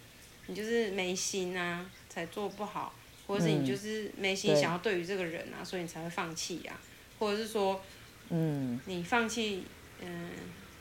[0.47, 2.95] 你就是没心啊，才做不好，
[3.27, 6.79] 或者是你就是没心想要对于这个人啊，嗯、所以你才会放弃呀、啊？
[7.19, 7.81] 或者是说，
[8.31, 9.65] 嗯，你放弃，
[10.01, 10.31] 嗯，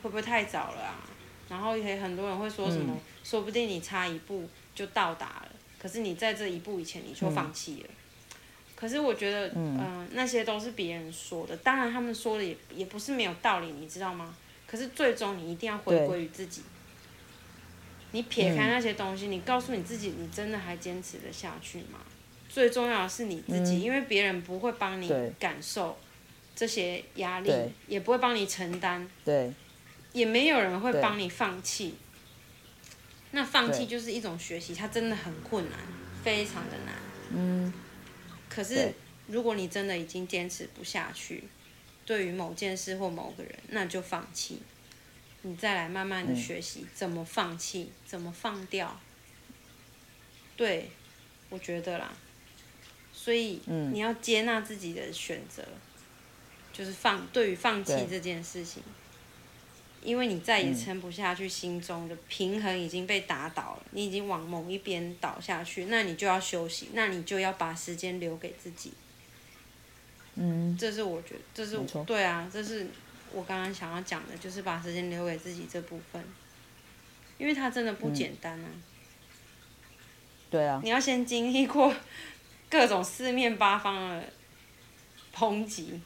[0.03, 1.09] 会不会太早了啊？
[1.49, 5.49] 然后也很多人会说什么，嗯、说不定你差一步就到达了，
[5.79, 7.87] 可是你在这一步以前你就放弃了。
[7.89, 8.35] 嗯、
[8.75, 14.35] 可是我觉得，嗯、呃，那些都是别人说的，当然他们说的也也不是没有道理，你知道吗？
[14.71, 16.61] 可是最终你一定要回归于自己。
[18.13, 21.99] 你撇开那些东西，你告诉你自己，你真的还坚持得下去吗？
[22.47, 25.97] 最重要的是你自己，因为别人不会帮你感受
[26.55, 27.51] 这些压力，
[27.87, 29.51] 也不会帮你承担，对
[30.13, 31.95] 也没有人会帮你放弃。
[33.31, 35.77] 那放弃就是一种学习，它真的很困难，
[36.23, 36.95] 非常的难。
[37.35, 37.73] 嗯。
[38.49, 38.93] 可是，
[39.27, 41.43] 如果你真的已经坚持不下去，
[42.05, 44.61] 对于某件事或某个人，那就放弃。
[45.43, 48.99] 你再来慢慢的学习怎么放弃，嗯、怎么放掉。
[50.55, 50.91] 对，
[51.49, 52.13] 我觉得啦。
[53.11, 55.79] 所以，你要接纳自己的选择，嗯、
[56.71, 58.83] 就是放对于放弃这件事情。
[60.03, 68.93] 因为你再也撑不下去，心中的平衡已经被打倒了，你已经往某一边倒下去，那你就要休息，那你就要把时间留给自己。
[70.35, 72.87] 嗯，这是我觉得，这是对啊，这是
[73.33, 76.23] 我刚刚想要讲的，就是把时间留给自己这部分，
[77.37, 78.65] 因为它真的不简单啊。
[78.67, 78.81] 嗯、
[80.49, 80.79] 对啊。
[80.83, 81.93] 你要先经历过
[82.69, 84.23] 各种四面八方的
[85.35, 86.01] 抨击，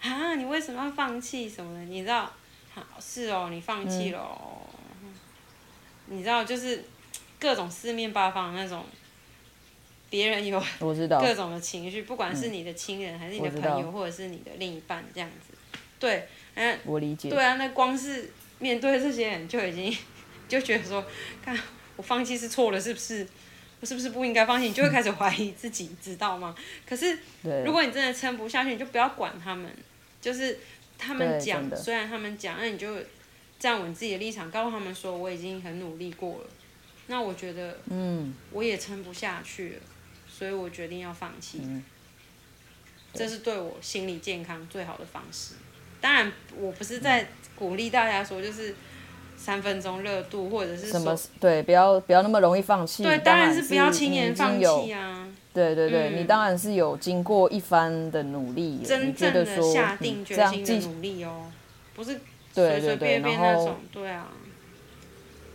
[0.00, 1.84] 啊，你为什么要放弃什么的？
[1.84, 2.32] 你知道？
[2.72, 4.62] 好，是哦，你放弃了哦。
[5.02, 5.12] 嗯、
[6.06, 6.84] 你知道，就是
[7.40, 8.84] 各种四面八方的那种，
[10.10, 15.56] 别人有 我知道各种的情绪，不管是你的亲人，还是你的朋友，或者是你的另一半，这样子。
[15.98, 17.30] 对，嗯，我理解。
[17.30, 19.96] 对啊，那光是面对这些人，就已经
[20.48, 21.02] 就觉得说，
[21.42, 21.58] 看
[21.96, 23.26] 我放弃是错了，是不是？
[23.80, 24.66] 我是不是不应该放弃？
[24.66, 26.54] 你就会开始怀疑自己，嗯、知道吗？
[26.86, 27.18] 可是，
[27.64, 29.70] 如果你真的撑不下去，你就不要管他们，
[30.20, 30.58] 就是。
[31.02, 32.94] 他们讲，虽然他们讲，那你就
[33.58, 36.44] 站稳自己的立场，告诉他们说我已经很努力过了。
[37.06, 39.80] 那我觉得，嗯，我也撑不下去了，
[40.40, 41.60] 所以我决定要放弃。
[41.62, 41.84] 嗯，
[43.12, 45.56] 这是对我心理健康最好的方式。
[46.00, 48.74] 当然，我不是在鼓励大家说就是
[49.36, 53.02] 三分钟热度，或者是什么，对，不要不要那么容易放弃。
[53.02, 55.28] 对，当然是不要轻言放弃啊。
[55.52, 61.52] 对对对，嗯、你当然是有经过一番的努力，真正的下定决心的努力哦，
[61.94, 62.18] 不是
[62.54, 64.28] 随随便便那种，对啊，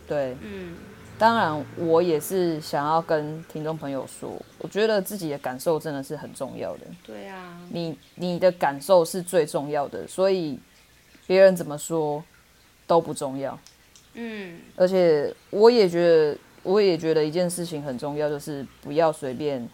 [0.07, 0.75] 对，嗯，
[1.17, 10.59] 当然我也是想要跟听众朋友说，我觉得自己的感受真的是很重要的，对啊，你你的感受是最重要的，所以
[11.25, 12.23] 别人怎么说
[12.85, 13.57] 都不重要，
[14.13, 19.67] 嗯，而且我也觉得，我也觉得一件事情很重要，就是不要随便。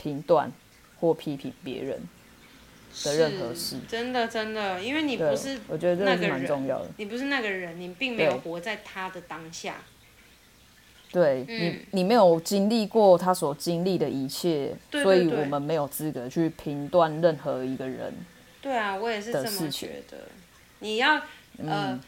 [0.00, 0.48] 评断
[1.00, 2.00] 或批评别人
[3.04, 6.90] 的任何事，真的真的，因为你不是，我觉得这是蛮重要的。
[6.96, 9.76] 你不是那个人，你并没有活在他的当下。
[11.10, 18.12] 对、嗯、你，你没有经历过他所经历的一切，对对对，所以我们没有资格去评断任何一个人。
[18.60, 20.28] 对啊，我也是这么觉得。
[20.80, 21.20] 你要
[21.58, 21.98] 呃，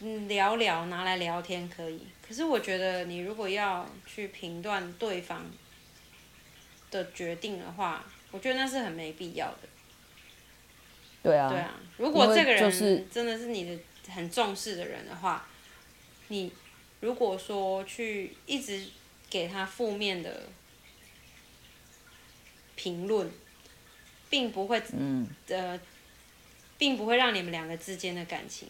[0.00, 5.44] 嗯，聊聊拿来聊天可以，可是我觉得你如果要去评断对方。
[6.92, 9.58] 的决定的话，我觉得那是很没必要的。
[11.22, 11.78] 对啊，对啊。
[11.98, 13.78] 如果这个人真的是你的
[14.12, 15.46] 很重视的人的话，
[16.28, 16.50] 你
[17.00, 18.86] 如果说去一直
[19.30, 20.48] 给他负面的
[22.74, 23.30] 评论，
[24.28, 25.78] 并不会，嗯，呃，
[26.76, 28.68] 并不会让你们两个之间的感情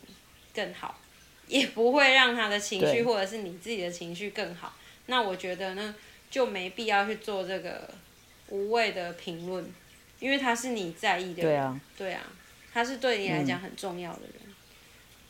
[0.53, 1.01] 更好，
[1.47, 4.77] 也不会让他的情绪或者是你自己的情绪更好。
[5.07, 5.95] 那我觉得呢，
[6.31, 7.89] 就没必要去做这个。
[8.53, 9.65] 无谓的评论，
[10.21, 12.21] 因为他是你在意的人，对啊，对啊，
[12.71, 14.55] 他是对你来讲很重要的人，嗯、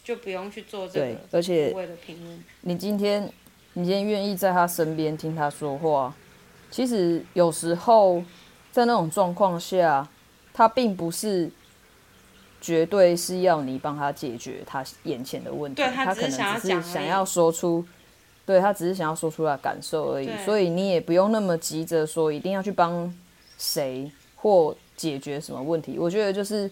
[0.03, 2.45] 就不用去做这个而且无谓的评论。
[2.63, 3.33] 你今天，
[3.75, 6.13] 你今天愿意在他身边听他说话，
[6.69, 8.25] 其实有时候
[8.73, 10.09] 在那种状况下，
[10.53, 11.49] 他并不是
[12.61, 17.87] 绝对是要你帮他解决他眼前的问题，对，他他可能只是想要说出。
[18.53, 23.11] 对，他只是想要说出来感受而已，所以你也不用那么急着说一定要去帮
[23.57, 25.99] 谁或解决什么问题。
[25.99, 26.71] 我觉得就是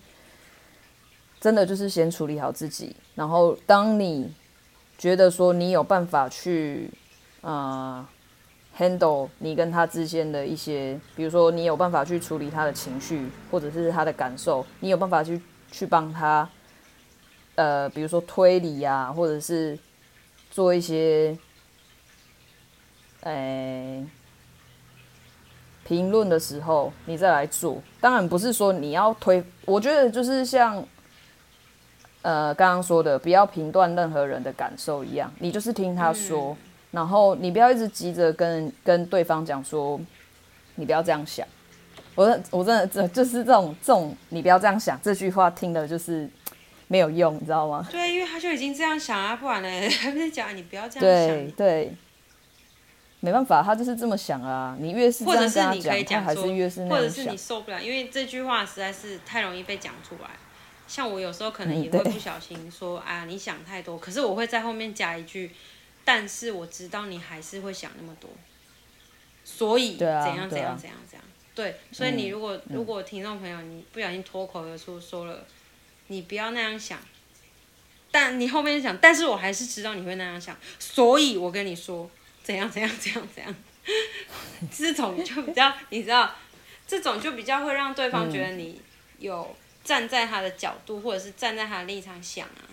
[1.40, 4.31] 真的就是先处理好自己，然后当你
[4.99, 6.90] 觉得说你有办法去
[7.40, 8.07] 啊、
[8.77, 15.40] 呃、handle 你跟他之间的一些，比如说你有办法去处理他的情绪或者是他的感受，你有办法去
[15.71, 16.47] 去帮他
[17.55, 19.79] 呃，比如说推理啊，或者是
[20.51, 21.35] 做一些。
[23.23, 24.03] 诶，
[25.85, 30.83] 评论的时候你再来做，当然不是说你要推，我觉得就是像，
[32.23, 36.57] 呃，刚刚说的，不要评断任何人的感受一样，你就是听他说，嗯、
[36.93, 40.01] 然后你不要一直急着跟跟对方讲说，
[40.77, 41.47] 你不要这样想，
[42.15, 46.27] 我我真的这就是这种这种，你不要这样想，这句话听的就是
[46.89, 47.87] 没有用，你知道吗？
[47.91, 51.95] 对，因为他就已经这样想啊，不然呢，还不是讲你不要这样想，对对。
[53.21, 54.77] 没办法，他就是这么想啊。
[54.81, 56.99] 你越是这样跟他讲，他还是越是那样想。
[56.99, 60.31] 或者是你受不了，因为这句话实在是太容易被讲出来。
[60.89, 63.97] 像我有时候可能也会不小心说、嗯、啊，你想太多。
[63.99, 65.53] 可是我会在后面加一句，
[66.05, 68.29] 但是我知道你还是会想那么多，
[69.45, 71.25] 所以怎样怎样怎样怎样。
[71.55, 75.45] 对，所以你如果、嗯、如果听众朋友你不小心脱口而出说了，
[76.09, 76.99] 你不要那样想，
[78.11, 82.11] 但你后面想，但是我还是知道你会那样想，所以我跟你说
[82.42, 83.55] 怎样怎样怎样怎样，
[84.70, 86.35] 这种就比较你知道，
[86.87, 88.81] 这种就比较会让对方觉得你
[89.18, 89.57] 有。
[89.83, 92.68] 站在他的角度，或者是站在他的立场想啊，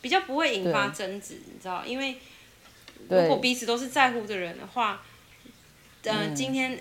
[0.00, 1.84] 比较不会引发争执，你知道？
[1.84, 2.16] 因为
[3.08, 5.02] 如果彼此都是在乎的人的话，
[6.04, 6.80] 呃，嗯，今天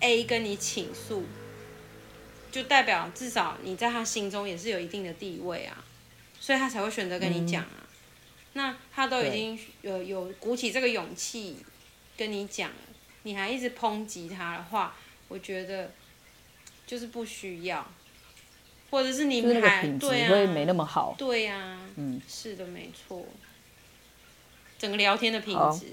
[0.00, 1.24] A 跟你倾诉，
[2.52, 5.82] 就代表至少你在他心中也是有一定的地位啊，
[6.38, 7.79] 所以他才会选择跟你讲啊。
[8.54, 11.56] 嗯，那他都已经有有鼓起这个勇气
[12.16, 12.70] 跟你讲，
[13.22, 14.94] 你还一直抨击他的话，
[15.28, 15.90] 我觉得
[16.86, 17.86] 就是不需要。
[18.90, 23.24] 或者是你们还品质会没那么好，对呀、啊，嗯，是的，没错。
[24.76, 25.92] 整个聊天的品质，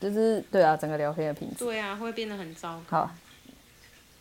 [0.00, 3.00] 就是对啊，整个聊天的品质，对啊，会变得很糟糕。
[3.00, 3.14] 好，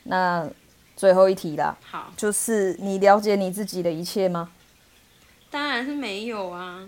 [0.04, 0.50] 那
[0.98, 4.52] 最后一题啦，好，就是你了解你自己的一切吗？
[5.58, 6.88] 当然是没有啊，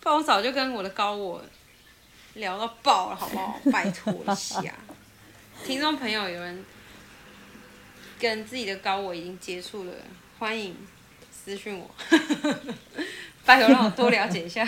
[0.00, 1.40] 不然我早就跟我的高我
[2.34, 3.60] 聊到爆了，好不好？
[3.70, 4.74] 拜托一下，
[5.64, 6.64] 听众朋友有人。
[8.18, 9.92] 跟自己的高我已经接触了，
[10.38, 10.74] 欢迎
[11.30, 11.90] 私讯我，
[13.44, 14.66] 拜托让我多了解一下。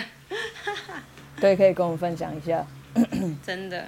[1.41, 2.65] 对，可以跟我们分享一下。
[3.43, 3.87] 真的，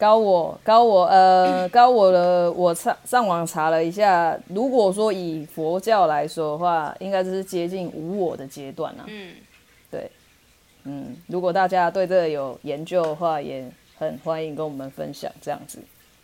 [0.00, 9.04] 高我高我呃高我的我上上网查了一下，如果说以佛教来说的话，应该就是接近无我的阶段啊。
[9.06, 9.34] 嗯，
[9.90, 10.10] 对，
[10.84, 15.78] 嗯，如果大家对这个有研究的话，也很欢迎跟我们分享这样子。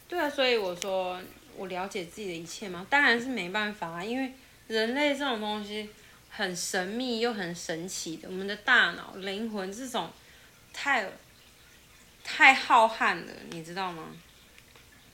[0.08, 1.18] 对啊，所以我说。
[1.58, 2.86] 我了解自己的一切吗？
[2.90, 4.30] 当然是没办法啊，因为
[4.66, 5.88] 人类这种东西
[6.28, 8.28] 很神秘又很神奇的。
[8.28, 10.06] 我们的大脑、灵魂这种
[10.74, 11.06] 太
[12.28, 14.08] 太浩瀚了，你知道吗？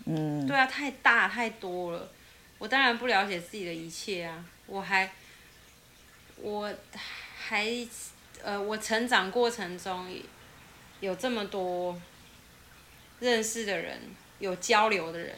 [0.06, 0.46] 嗯。
[0.46, 2.10] 对啊，太大太多了。
[2.58, 4.42] 我当然不了解自己的一切啊。
[4.66, 5.12] 我还，
[6.36, 6.74] 我
[7.36, 7.68] 还，
[8.42, 10.10] 呃，我成长过程中
[11.00, 12.00] 有这么多
[13.20, 14.00] 认识的人，
[14.38, 15.36] 有交流的人。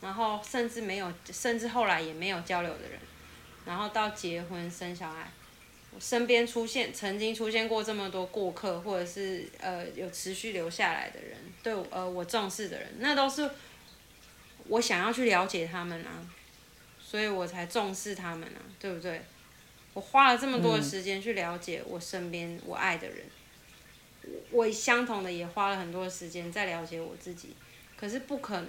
[0.00, 2.98] 然后甚至没有，甚至后来也没有交流的人，
[3.64, 5.30] 然后到结婚生小孩，
[5.94, 13.50] 我身边出现曾经出现过这么多过客，或者是呃有持续留下来的人，对呃我重视的人，那都是
[14.68, 16.26] 我想要去了解他们啊，
[17.00, 19.22] 所以我才重视他们啊，对不对？
[19.94, 23.26] 我花了这么多的时间去了解我身边我爱的人，
[24.50, 27.54] 我相同的也花了很多的时间在了解我自己，
[27.96, 28.68] 可是不可能。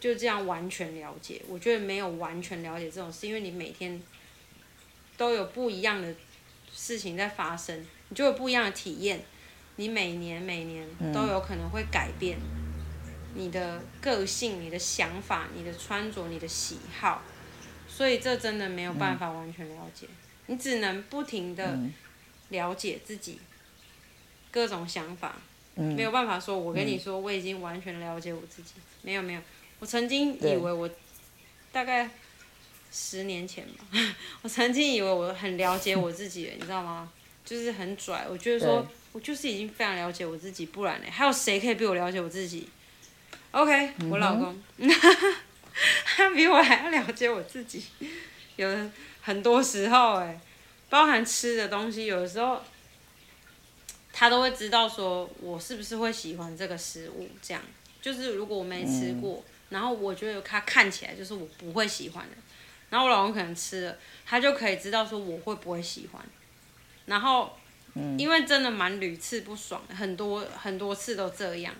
[0.00, 4.00] 就这样完全了解，我觉得没有完全了解这种事，因为你每天
[5.16, 6.14] 都有不一样的
[6.80, 9.24] 事情在发生，你就有不一样的体验，
[9.74, 12.38] 你每年每年都有可能会改变
[13.34, 17.20] 你的个性、你的想法、你的穿着、你的喜好，
[17.88, 20.06] 所以这真的没有办法完全了解，
[20.46, 21.76] 你只能不停的
[22.50, 23.40] 了解自己
[24.52, 25.34] 各种想法，
[25.74, 29.40] 没有办法说，我跟你说我已经完全了解我自己，没有没有。
[29.80, 30.88] 我曾经以为我
[31.72, 32.08] 大概
[32.90, 33.84] 十年前吧，
[34.42, 37.10] 我曾经以为我很了解我自己，你知道吗？
[37.44, 42.68] 就是很拽，我觉得说我就是已经非常了解我自己，不然呢，还有谁可以比我了解我自己
[43.52, 44.62] ？OK，我老公，
[46.16, 47.84] 他 比我还要了解我自己，
[48.56, 48.90] 有
[49.22, 50.40] 很多时候哎，
[50.90, 52.62] 包含吃的东西，有的时候
[54.12, 57.62] 他都会知道说我是不是会喜欢这个食物，这样。
[58.00, 59.44] 就是如果我没吃过。
[59.46, 59.52] 嗯。
[59.68, 62.36] 然后我觉得他看起来就是我不会喜欢的，
[62.90, 66.22] 然后我老公可能吃了，他就可以知道说我会不会喜欢。
[67.06, 67.56] 然后，
[68.16, 71.74] 因为真的蛮屡次不爽，很多很多次都这样，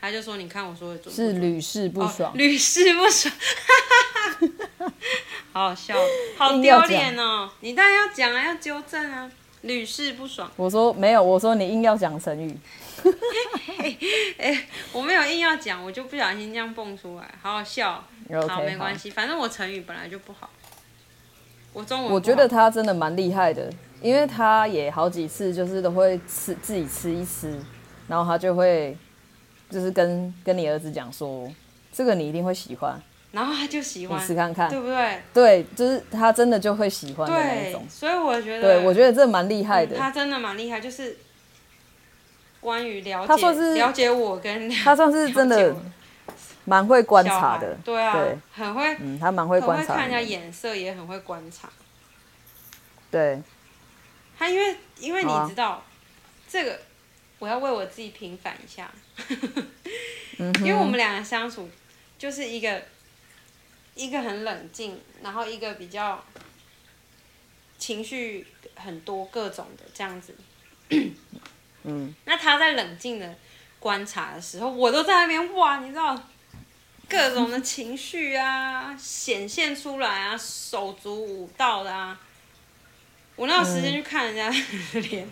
[0.00, 3.34] 他就说：“你看我说的准？”是屡试不爽，屡试不爽，
[5.52, 5.94] 好好笑，
[6.36, 7.50] 好丢脸哦！
[7.60, 9.30] 你当然要讲啊，要纠正啊，
[9.62, 10.50] 屡试不爽。
[10.56, 12.56] 我说没有，我说你硬要讲成语。
[14.38, 18.04] 哎、欸，我没有硬要讲，我就不小心这样蹦出来，好好笑。
[18.28, 20.50] Okay, 好，没关系，反正我成语本来就不好。
[21.72, 23.72] 我中文，我觉得他真的蛮厉害的，
[24.02, 27.58] 因为他也好几次就是都会吃自己吃一吃，
[28.08, 28.96] 然后他就会
[29.70, 31.50] 就是跟跟你儿子讲说，
[31.92, 33.00] 这个你一定会喜欢，
[33.32, 35.22] 然后他就喜欢，你试看看，对不对？
[35.32, 37.86] 对，就是他真的就会喜欢的那种。
[37.88, 41.16] 所以我觉得，对我觉得这蛮厉害的，嗯，他真的蛮厉害，就是。
[42.60, 45.76] 关于了解，他算是了解我跟 他算是真的
[46.64, 51.70] 蛮会观察的，对啊，对，很会，嗯，他蛮会观察，看人家眼色，也很会观察。
[53.10, 53.40] 对，
[54.36, 55.82] 他因为因为你知道，啊、
[56.46, 56.80] 这个
[57.38, 58.90] 我要为我自己平反一下，
[60.38, 61.70] 嗯、 因为我们两个相处
[62.18, 62.82] 就是一个
[63.94, 66.22] 一个很冷静，然后一个比较
[67.78, 70.34] 情绪很多各种的这样子。
[71.88, 73.34] 嗯，那他在冷静的
[73.80, 76.20] 观察的时候，我都在那边哇，你知道，
[77.08, 82.18] 各种的情绪啊显现出来啊，手足舞蹈的啊。
[83.36, 85.28] 我哪有时间去看人家的脸？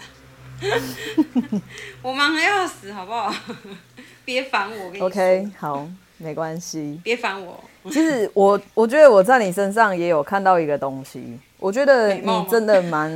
[0.62, 1.62] 嗯、
[2.02, 3.34] 我忙得要死，好不好？
[4.24, 5.00] 别烦我，跟你。
[5.00, 5.86] OK，好，
[6.16, 7.00] 没关系。
[7.04, 7.62] 别烦我。
[7.90, 13.14] 其实我我觉得我在你身上也有看到一个东西，我觉得你真的蛮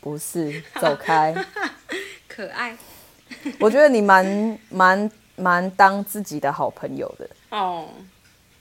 [0.00, 1.34] 不是走开，
[2.36, 2.76] 可爱。
[3.58, 7.28] 我觉得你蛮蛮蛮当自己的好朋友的。
[7.50, 7.88] 哦，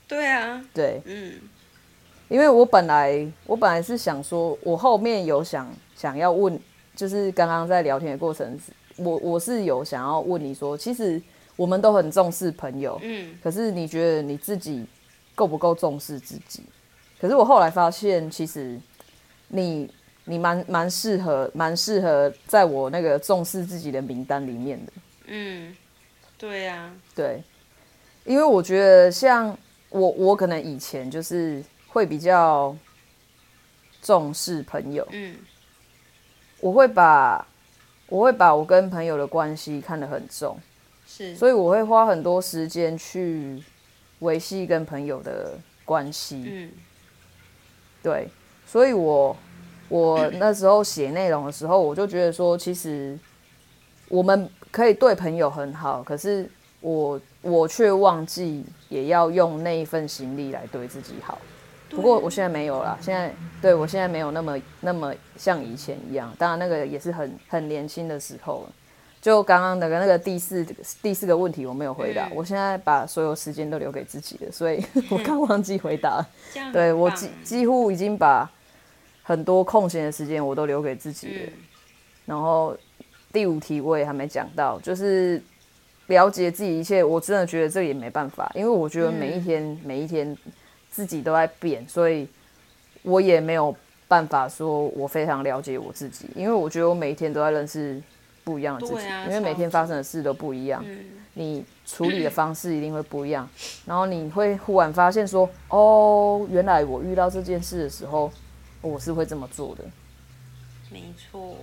[0.08, 1.34] 对啊，对，嗯。
[2.28, 6.60] 因为我本来我本来是想说，我后面有想想要问，
[6.96, 8.58] 就是刚刚在聊天的过程，
[8.96, 11.22] 我我是有想要问你说，其实
[11.56, 14.84] 我们都很重视朋友，嗯，可是你觉得你自己
[15.36, 16.64] 够不够重视自己？
[17.22, 18.80] 可是我后来发现，其实
[19.50, 19.88] 你
[20.26, 24.94] 你蛮蛮适合蛮适合在我那个重视自己的名单里面的，
[25.28, 25.76] 嗯，
[26.38, 27.42] 对呀、啊，对，
[28.26, 29.58] 因为我觉得像
[29.90, 31.64] 我我可能以前就是。
[31.96, 32.76] 会比较
[34.02, 35.38] 重视朋友，嗯，
[36.60, 37.48] 我会把
[38.10, 40.60] 我会把我跟朋友的关系看得很重，
[41.08, 43.64] 是，所以我会花很多时间去
[44.20, 46.72] 维系跟朋友的关系，嗯，
[48.04, 48.28] 对，
[48.68, 49.34] 所以我
[49.88, 53.18] 我那时候写内容的时候，我就觉得说，其实
[54.10, 56.50] 我们可以对朋友很好，可是
[56.82, 61.38] 我我却忘记也要用那一份心力来对自己好。
[61.90, 66.34] 不过我现在没有了，现在对我现在没有那么那么像以前一样。
[66.38, 68.68] 当然那个也是很很年轻的时候。
[69.22, 70.64] 就刚刚那个那个第四
[71.02, 76.24] 第四个问题我没有回答，我现在把所有时间都留给自己了，所以 我刚忘记回答。
[76.72, 78.48] 对，我几几乎已经把
[79.26, 81.52] 很多空闲的时间我都留给自己了。
[82.26, 82.78] 然后
[83.34, 85.42] 第五题我也还没讲到，就是
[86.08, 87.04] 了解自己一切。
[87.04, 90.38] 我真的觉得这也没办法，因为我觉得每一天每一天。
[90.96, 92.26] 自己都在变，所以
[93.02, 93.76] 我也没有
[94.08, 98.02] 办法说我非常了解我自己，因为我觉得我每一天都在认识
[98.46, 100.82] 不一样的自己，因为每天发生的事都不一样，
[101.34, 103.46] 你处理的方式一定会不一样，
[103.86, 108.32] 然后你会忽然发现说，哦，原来我遇到这件事的时候，
[108.88, 109.84] 我是会这么做的。
[110.90, 111.58] 没错。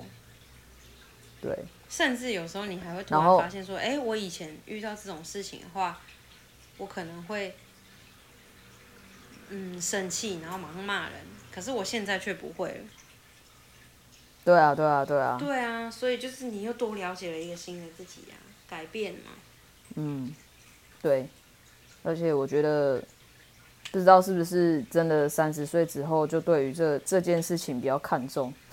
[1.40, 1.58] 对。
[1.88, 6.00] 甚至有时候你还会突然发现说，哎，我以前遇到这种事情的话，
[6.78, 7.54] 我可能会。
[9.54, 11.20] 嗯，生气，然后马上骂人。
[11.54, 12.84] 可是我现在却不会了。
[14.42, 15.36] 对啊，对啊，对啊。
[15.38, 19.32] 对啊，所以就是你又多了解了一个新的自己呀、啊，改变嘛。
[19.96, 20.34] 嗯，
[21.02, 21.28] 对。
[22.02, 23.04] 而且我觉得，
[23.92, 28.52] 不知道是不是真的，三十岁之后就对于这这件事情比较看重。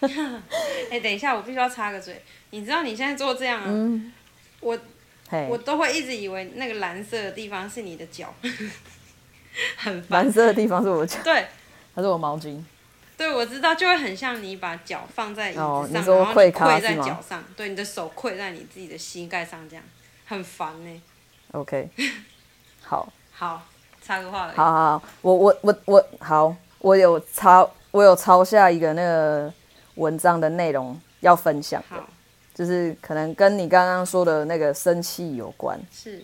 [0.00, 2.20] 哎、欸，等一下，我必须要插个嘴。
[2.50, 3.66] 你知道你现在做这样啊？
[3.68, 4.12] 嗯、
[4.60, 4.78] 我
[5.48, 8.34] 我都会一直以为那个蓝色的地方是你的脚。
[9.78, 11.46] 很蓝色的地方是我脚，对，
[11.94, 12.62] 它是我毛巾。
[13.16, 19.82] 对，我知道，就会很像你把脚放在椅子上，哦、然后跪在脚上，对，你的手跪在你自己的膝盖上，这样
[20.26, 21.02] 很烦呢。
[21.52, 21.88] OK，
[22.82, 23.66] 好，好，
[24.06, 24.52] 插个话。
[24.54, 29.52] 好好好，我我我我好，我有抄，我有抄下一个那个
[29.96, 31.96] 文章的内容要分享的，
[32.54, 35.80] 就是可能跟你刚刚说的那个生气有关。
[35.90, 36.22] 是。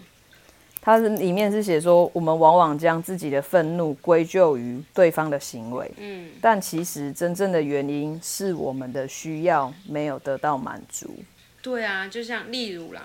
[0.85, 11.15] 它是里面是写说，我们往往将自己的愤怒归咎于对方的行为，嗯，但其实真正的原因是我们的需要没有得到满足。
[11.63, 13.03] 对啊，就像例如啦，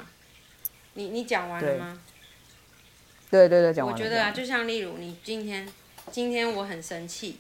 [0.96, 2.00] 你你讲完了吗？
[3.30, 3.94] 对对对，讲完。
[3.94, 5.68] 我觉得啊，就像例如你今天，
[6.12, 7.40] 今天我很生气，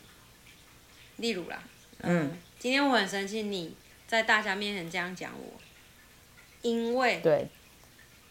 [1.17, 1.63] 例如啦，
[1.99, 3.73] 嗯，嗯，今天我很生气，你
[4.05, 5.53] 在大家面前这样讲我，
[6.61, 7.47] 因为对，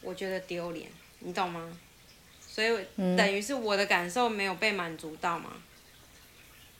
[0.02, 0.90] 我觉得丢脸，
[1.20, 1.76] 你懂吗？
[2.40, 2.68] 所以
[3.16, 5.52] 等于是我的感受没有被满足到嘛？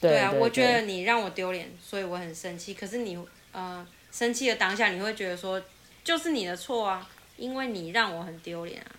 [0.01, 2.75] 对，对啊，我觉得你让我丢脸，所以我很生气。
[2.75, 3.19] 可是你
[3.53, 5.63] 呃生气的当下，你会觉得说
[6.05, 8.93] 就是你的错啊，因为你让我很丢脸啊。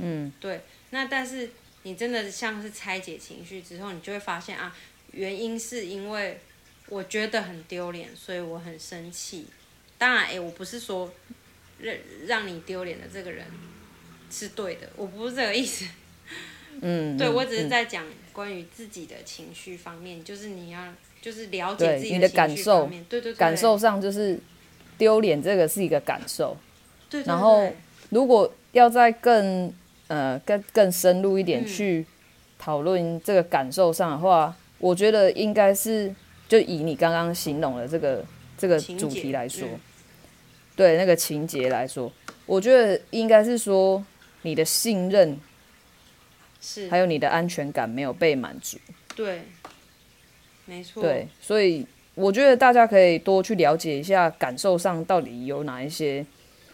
[0.00, 0.60] 嗯，对。
[0.90, 1.50] 那但是
[1.82, 4.74] 你真的像是拆解情绪之后，你就会发现啊，
[5.12, 6.40] 原因是因为
[6.88, 9.46] 我觉得很丢脸，所以我很生气。
[9.98, 11.12] 当然，哎，我不是说
[11.78, 11.94] 让
[12.26, 13.46] 让你丢脸的这个人。
[14.32, 15.84] 是对的，我不是这个意思。
[16.82, 20.80] 嗯，对，嗯我只是在嗯讲关于自己的情绪方面，就是你要
[21.20, 24.38] 就是了解自己的感受对对对，感受上就是
[24.96, 26.56] 丢脸，这个是一个感受。
[27.08, 27.72] 对然后
[28.10, 29.74] 如果要再更
[30.10, 31.66] 呃更更深入一点嗯。
[31.66, 32.04] 去
[32.58, 36.14] 讨论这个感受上的话，我觉得应该是
[36.46, 38.24] 就以你刚刚形容的这个
[38.58, 39.80] 这个主题来说，嗯。
[40.76, 42.10] 对那个情节来说，
[42.46, 44.02] 我觉得应该是说
[44.42, 45.38] 你的信任
[46.58, 46.88] 是。
[46.88, 48.78] 还有你的安全感没有被满足。
[49.14, 49.42] 对，
[50.64, 56.24] 没错，对，所以我觉得大家可以多去了解一下感受上到底有哪一些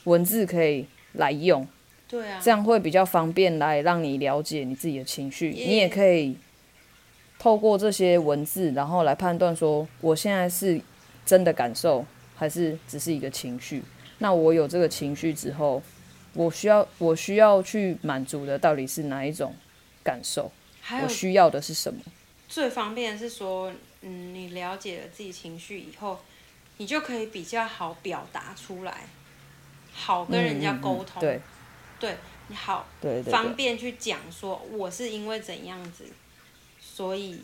[0.05, 1.67] 文字可以来用，
[2.09, 5.51] 对啊，这样会比较方便来让你了解你自己的情绪。
[5.53, 6.37] 耶你也可以
[7.39, 10.81] 透过这些文字，然后来判断说我现在是
[11.25, 12.05] 真的感受，
[12.37, 13.83] 还是只是一个情绪。
[14.19, 15.83] 那我有这个情绪之后，
[16.33, 19.55] 我需要我需要去满足的到底是哪一种
[20.03, 20.51] 感受？
[20.81, 22.01] 还有我需要的是什么？
[22.49, 26.21] 最方便的是说，嗯，你了解了自己情绪以后，
[26.77, 29.09] 你就可以比较好表达出来，
[29.93, 31.41] 好跟人家沟通，嗯嗯嗯对
[31.99, 32.17] 对
[32.49, 36.05] 你好对对对方便去讲说我是因为怎样子，
[36.81, 37.41] 所以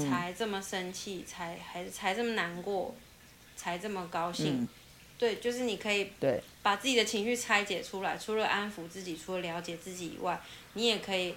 [0.00, 2.94] 才这么生气，才还是才这么难过，
[3.56, 4.62] 才这么高兴。
[4.62, 4.68] 嗯
[5.20, 10.40] 对，就是你可以对把自己的情绪拆解出来，除了安抚自己，除了了解自己以外，
[10.72, 11.34] 你也可以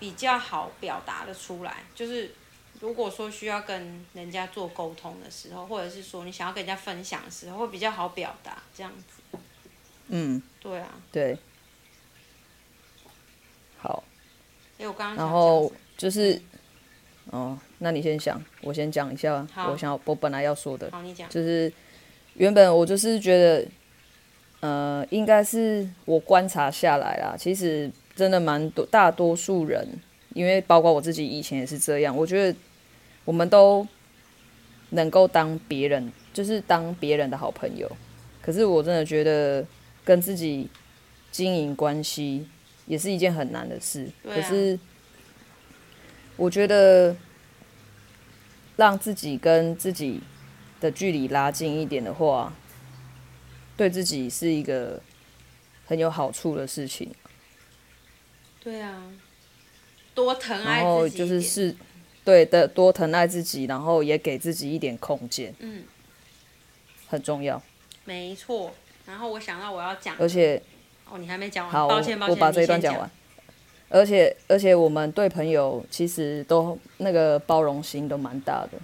[0.00, 1.84] 比较好表达的出来。
[1.94, 2.34] 就是
[2.80, 9.38] 如果说需要跟人家做沟通的时候，或者是说你想要跟人家分享的时候，会比较好表达这样子。
[10.08, 11.38] 嗯，对啊，对。
[13.80, 14.04] 好，
[14.78, 16.40] 因为我刚刚然后就是，
[17.30, 19.70] 哦，那你先想，我先讲一下好。
[19.70, 21.28] 我想我本来要说的，好，你讲。
[21.30, 21.72] 就是
[22.34, 23.66] 原本我就是觉得，
[24.60, 29.86] 呃，应该是我观察下来啦，其实真的蛮多大多数人，
[30.34, 32.58] 因为包括我自己以前也是这样，我觉得
[33.24, 33.86] 我们都
[34.90, 37.90] 能够当别人，就是当别人的好朋友，
[38.42, 39.64] 可是我真的觉得
[40.04, 40.68] 跟自己
[41.30, 42.48] 经营关系
[42.90, 44.76] 也是一件很难的事，啊可是
[46.36, 47.14] 我觉得
[48.76, 50.20] 让自己跟自己
[50.80, 52.52] 的距离拉近一点的话，
[53.76, 55.00] 对自己是一个
[55.86, 57.14] 很有好处的事情。
[58.60, 59.04] 对啊，
[60.12, 61.08] 多疼爱然后。
[61.08, 61.76] 就是是
[62.24, 65.84] 对的，多疼爱自己，然后也给自己一点空间，嗯，
[67.06, 67.62] 很重要。
[68.04, 68.74] 没错。
[69.06, 70.60] 然后我想到我要讲，而且，
[71.10, 73.10] 哦，你还没讲完，好，我抱歉抱歉，我把这一段讲完。
[73.88, 78.78] 而且而且，我们对朋友其实都那个包容心都蛮大的，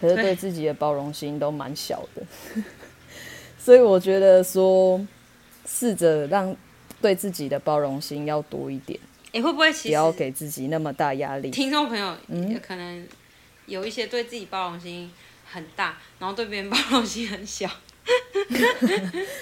[0.00, 2.62] 可是对对自己的包容心都蛮小的。
[3.58, 5.04] 所以我觉得说，
[5.66, 6.54] 试着让
[7.02, 9.00] 对自己的包容心要多一点，
[9.32, 11.50] 哎，会不会其不要实给自己那么大压力。
[11.50, 13.04] 听众朋友嗯也可能
[13.66, 15.10] 有一些对自己包容心
[15.50, 17.68] 很大，然后对别人包容心很小。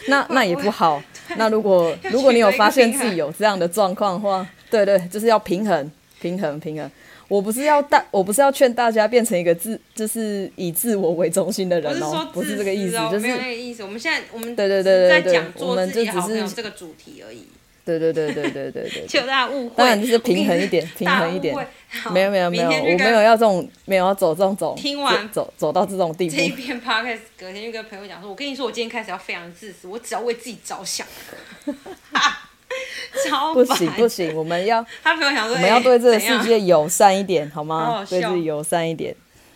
[0.06, 1.02] 那 那也不好。
[1.36, 6.90] 那如果如果你有发现自己有这样的状况的话，对对，就是要平衡，平衡，平衡。
[7.28, 13.82] 我不是要大，我不是要劝大家变成一个自，就是以自我为中心的人哦、说不是这个意思，就自私哦没有那意思。
[13.82, 17.46] 我们现在我们对对对对对讲做我们就只是友这个主题而已，
[17.88, 19.76] 对对对对对对对 就大家误会。
[19.76, 21.54] 当然就是平衡一点 平衡一点
[22.12, 26.42] 没有没有没有，我没有要这种，没有要走这种走，听完走走到这种地步这。
[26.42, 31.06] 一篇 podcast，隔天就跟朋友讲说，我跟你说，我今天开始要非常自私，我只要为自己着想。
[33.26, 39.14] 超不行不行，我们要他朋友想说，我们要对这个世界友善一点，好好吗对自己友善一点，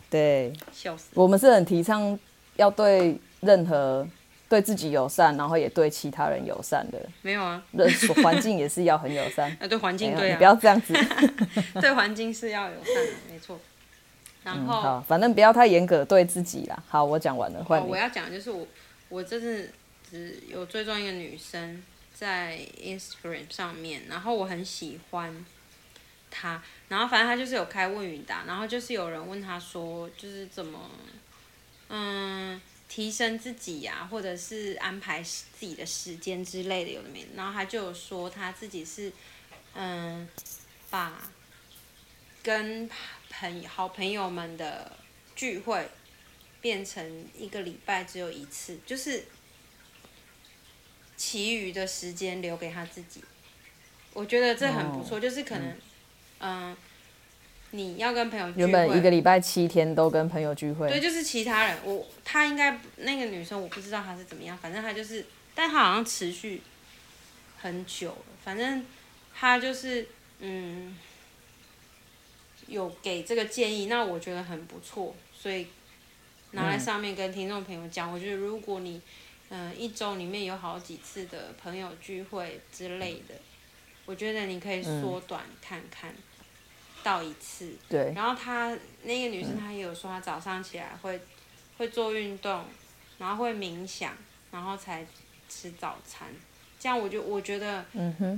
[0.08, 0.50] 对。
[0.72, 1.08] 笑死。
[1.14, 2.18] 我们是很提倡
[2.56, 4.06] 要对任何
[4.52, 7.00] 对自己友善，然后也对其他人友善的。
[7.22, 7.90] 没有啊，人
[8.22, 9.50] 环境也是要很友善。
[9.58, 10.92] 啊，对环境对啊你不，要这样子。
[11.80, 13.58] 对环境是要友善的，没错。
[14.44, 16.82] 然嗯，后，好，反正不要太严格对自己啦。
[16.86, 17.96] 好，我讲完了，换我。
[17.96, 18.66] 要讲的就是我，
[19.08, 19.70] 我这次
[20.10, 21.82] 只有追踪一个女生
[22.12, 25.42] 在 Instagram 上面，然后我很喜欢
[26.30, 30.90] 她，然后反正她就是有开问与答，然后就是有人问她说，就是怎么，
[31.88, 32.60] 嗯，
[32.92, 39.10] 提升自己呀、或者是安排自己的时间之类的，有的没的，然后他就有说他自己是，
[39.74, 40.28] 嗯，
[40.90, 41.30] 把
[42.42, 42.90] 跟
[43.30, 44.92] 朋好朋友们的
[45.34, 45.88] 聚会。
[46.60, 49.24] 变成一个礼拜只有一次，就是
[51.16, 53.20] 其余的时间留给他自己。
[54.12, 55.70] 我觉得这很不错，哦就是可能，
[56.38, 56.76] 嗯、呃，
[57.74, 60.88] 你要跟朋友聚会，原本一个礼拜七天都跟朋友聚会。
[60.88, 66.60] 对，就是其他人，我她应该那个女生我不知道她是怎么样，反正她就是，但她好像持续
[67.58, 68.84] 很久了，反正
[69.34, 70.06] 她就是
[70.40, 70.94] 嗯，
[72.66, 75.68] 有给这个建议，那我觉得很不错，所以
[76.50, 78.10] 拿来上面跟听众朋友讲。
[78.10, 79.00] 嗯、我觉得如果你
[79.48, 83.34] 嗯、呃、一周里面有好几次的朋友聚会之类的，
[84.04, 86.10] 我觉得你可以缩短看看。
[86.10, 86.16] 嗯
[87.02, 88.12] 到一次，对。
[88.14, 91.20] 然后她那个女生，她也有说，她早上起来会
[91.78, 92.64] 会做运动，
[93.18, 94.16] 然后会冥想，
[94.50, 95.06] 然后才
[95.48, 96.28] 吃早餐。
[96.78, 97.84] 这样我就我觉得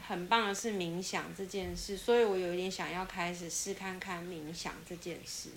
[0.07, 5.49] 很棒的是冥想这件事，所以我有一点想要开始试看看冥想这件事。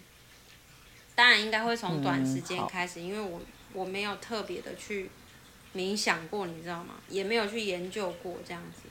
[1.16, 3.41] 当然应该会从短时间开始，因为我
[3.74, 5.10] 我没有特别的去
[5.76, 6.95] 冥想过，你知道吗？
[7.10, 8.84] 也没有去研究过这样子。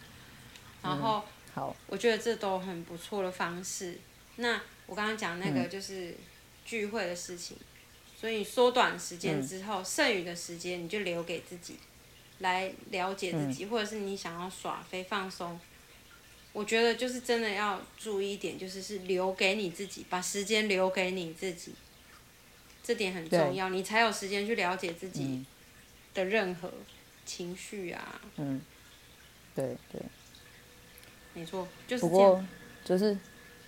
[0.83, 1.25] 然后。
[1.57, 3.99] 好，我觉得这都很不错的方式。
[4.37, 6.15] 那我刚刚讲那个就是
[6.67, 7.65] 聚会的事情，嗯、
[8.21, 11.79] 所以缩短时间之后，嗯、剩余的时间你就留给自己，
[12.41, 15.59] 来了解自己，嗯、或者是你想要耍飞放松。
[16.53, 21.73] 我觉得就是真的要注意一点，就是是留给你自己，把时间留给你自己，
[22.83, 25.43] 这点很重要，你才有时间去了解自己
[26.13, 26.71] 的任何
[27.25, 28.21] 情绪啊。
[28.37, 28.61] 嗯，
[29.55, 30.03] 对对。
[31.37, 32.43] 没错，就是不过
[32.83, 33.17] 就是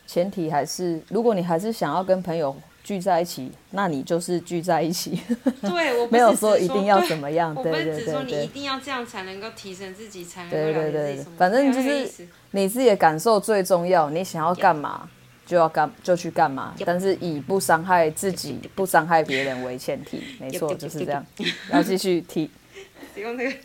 [0.07, 5.21] 前提还是，如果你还是想要跟朋友聚在一起，那你就是聚在一起。
[5.61, 7.55] 对，我 没有说一定要怎么样。
[7.55, 14.09] 对，对对对，我不是只说你一定要这样才能够提升自己，才能够对对对，反正就是你自己的感受最重要。
[14.09, 15.07] 你想要干嘛
[15.45, 20.23] 就要干就去干嘛，但是以不伤害自己、不伤害别人为前提。
[20.41, 21.27] 没错，就是这样。
[21.71, 22.51] 要继续提，
[23.17, 23.57] 用这个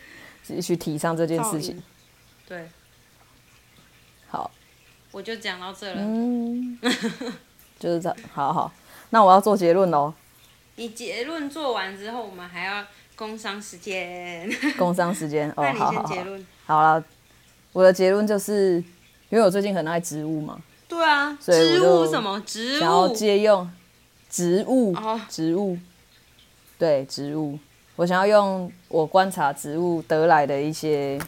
[0.42, 1.82] 继续提倡这件事情。
[2.46, 2.68] 对。
[4.34, 4.50] 好，
[5.12, 5.94] 我就讲到这了。
[6.00, 6.76] 嗯，
[7.78, 8.18] 就是这样。
[8.32, 8.72] 好好，
[9.10, 10.12] 那我要做结论喽。
[10.74, 14.50] 你结论做完之后，我们还要工商时间。
[14.76, 16.16] 工商时间哦，好好好。
[16.66, 17.04] 好了，
[17.72, 18.82] 我的结论就是，
[19.30, 20.60] 因为我最近很爱植物嘛。
[20.88, 21.38] 对啊。
[21.40, 22.42] 所以植物什么？
[22.44, 22.80] 植物。
[22.80, 23.70] 想要借用
[24.28, 24.92] 植物，
[25.28, 25.78] 植物。
[26.76, 27.56] 对，植物。
[27.94, 31.20] 我想要用我观察植物得来的一些。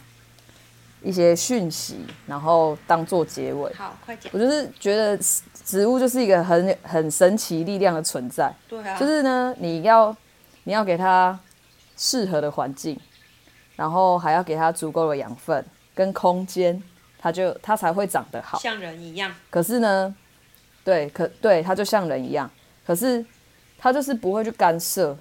[1.01, 3.71] 一些讯息，然后当做结尾。
[3.73, 4.31] 好，快讲。
[4.33, 5.17] 我就是觉得
[5.63, 8.53] 植物就是一个很很神奇力量的存在。
[8.67, 8.97] 对啊。
[8.99, 10.15] 就是呢，你要
[10.63, 11.39] 你要给它
[11.95, 12.99] 适合的环境，
[13.75, 16.81] 然后还要给它足够的养分跟空间，
[17.19, 18.57] 它就它才会长得好。
[18.59, 19.33] 像人一样。
[19.49, 20.15] 可是呢，
[20.83, 22.49] 对，可对，它就像人一样，
[22.85, 23.23] 可是
[23.77, 25.17] 它就是不会去干涉。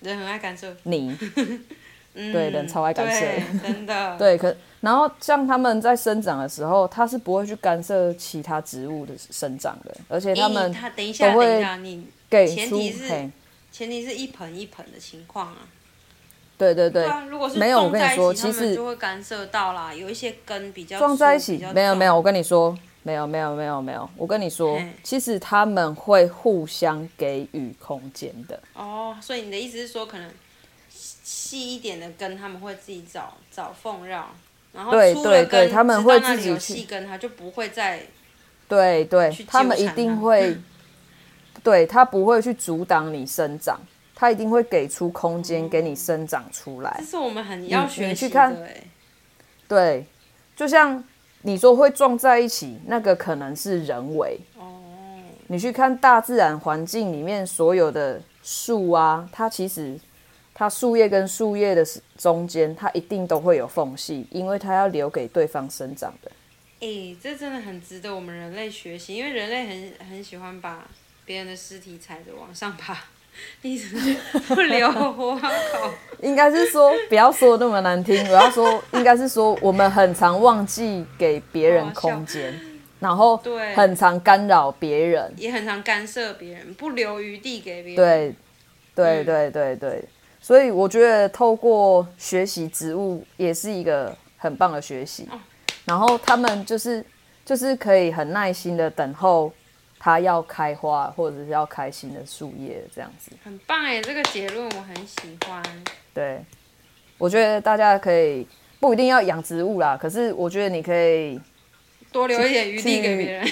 [0.00, 0.74] 人很爱干涉。
[0.84, 1.16] 你。
[2.14, 3.26] 对，人超爱干涉，
[3.62, 4.16] 真的。
[4.18, 13.08] 对，可然后像他们在生长的时候，它是不会去干涉其他植物的生长的，而且他们他等一下，等一下，你给前提是
[13.70, 15.58] 前提是一盆一盆的情况啊。
[16.58, 28.60] 对对对，如果是没有，我跟你说，其实就会干涉到啦，有一些根比较撞在一起，没有没有，我跟你说，没有没有没有没有，我跟你说，其实他们会互相给予空间的。
[28.74, 30.28] 哦，所以你的意思是说，可能。
[31.22, 34.30] 细一点的根，他们会自己找找缝绕，
[34.72, 38.02] 然后对对对，他们会自己有细根，他就不会再
[38.66, 40.58] 对对，他们一定会，
[41.62, 43.78] 对他不会去阻挡你生长，
[44.16, 46.96] 他一定会给出空间给你生长出来。
[46.98, 48.08] 这是我们很要学习的。
[48.08, 48.56] 你去看，
[49.68, 50.04] 对，
[50.56, 51.04] 就像
[51.42, 54.40] 你说会撞在一起，那个可能是人为。
[54.58, 54.80] 哦，
[55.46, 59.96] 你去看大自然环境里面所有的树啊，它其实。
[60.62, 61.84] 它树叶跟树叶的
[62.16, 66.30] 中间，它一定都会有缝隙，因为它要留给对方生长的。
[66.78, 70.88] 哎、欸，这真的很值得我们人类学习，因为人类很很喜欢把
[71.24, 72.96] 别人的尸体踩着往上爬，
[73.62, 75.48] 一直不留 活口。
[76.20, 82.54] 应该是说，不要说那么难听，我要说，应该是说，我们很常忘记给别人空间，
[83.00, 88.36] 然后对，很常干扰别人，也很常干涉别人，不留余地给别人。
[88.94, 89.90] 对，对，对，对，对。
[89.90, 90.08] 嗯
[90.44, 95.28] 所以我觉得透过学习植物也是一个很棒的学习，
[95.84, 97.02] 然后他们就是
[97.44, 99.52] 就是可以很耐心的等候
[100.00, 103.30] 它要开花或者是要开新的树叶这样子。
[103.44, 105.62] 很棒哎，这个结论我很喜欢。
[106.12, 106.44] 对，
[107.18, 108.44] 我觉得大家可以
[108.80, 111.40] 不一定要养植物啦，可是我觉得你可以
[112.10, 113.48] 多留一点余地给别人。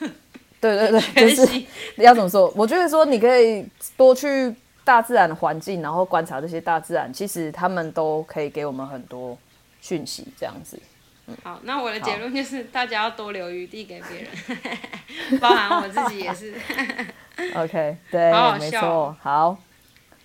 [0.60, 1.64] 对对对，就是
[1.96, 2.52] 要怎么说？
[2.54, 3.66] 我觉得说你可以
[3.96, 4.54] 多去。
[4.86, 9.36] 大自然的环境，然后观察这些大自然，其实他们都可以给我们很多
[9.80, 10.80] 讯息，这样子。
[11.26, 14.30] 嗯、好，那我的结论就是，大家要多留余地给别人，
[15.42, 16.54] 包含我自己也是。
[17.56, 19.16] OK，对，好好没错。
[19.20, 19.58] 好，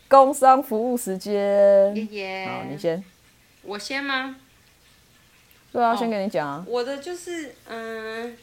[0.07, 1.33] 工商服务时间。
[1.95, 2.47] 耶耶。
[2.47, 3.03] 好，你先。
[3.63, 4.35] 我先吗？
[5.71, 6.63] 对啊，哦、先给你讲啊。
[6.67, 8.37] 我的就是，嗯，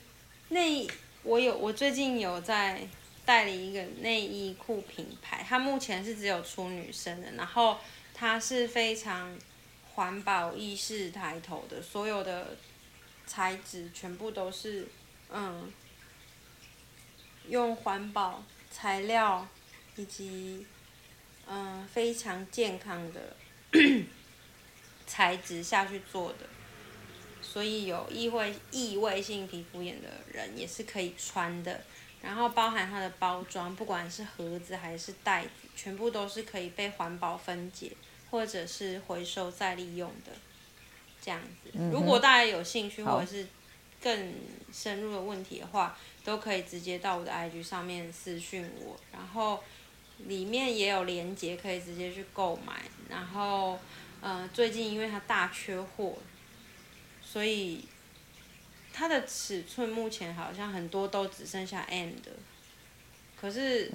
[0.49, 0.85] 那
[1.23, 2.81] 我有我最近有在
[3.29, 7.79] 代理一个内衣裤品牌，它目前是只有出女生的，然后
[8.15, 9.39] 它是非常
[9.93, 12.57] 环保意识抬头的，所有的
[13.27, 14.89] 材质全部都是，
[15.31, 15.71] 嗯，
[17.47, 19.47] 用环保材料
[19.97, 20.67] 以及，
[21.47, 23.37] 嗯，非常健康的
[25.07, 26.49] 材质下去做的。
[27.43, 31.85] 所以有异位异位性皮肤炎的人也是可以穿的，
[32.23, 37.93] 然后包含它的包装，不管是盒子还是袋子，全部都是可以被环保分解
[38.31, 40.33] 或者是回收再利用的，
[41.23, 41.71] 这样子。
[41.75, 43.47] 嗯、如果大家有兴趣或者是
[44.03, 44.35] 更
[44.73, 49.63] 深入的问题的话，都可以直接到我的 IG 上面私讯我，然后
[50.19, 52.83] 里面也有链接可以直接去购买。
[53.09, 53.79] 然后，
[54.21, 56.17] 呃，最近因为它大缺货。
[57.23, 57.85] 所以，
[58.99, 62.33] 它的尺寸目前好像很多都只剩下 M 的，
[63.41, 63.89] 可是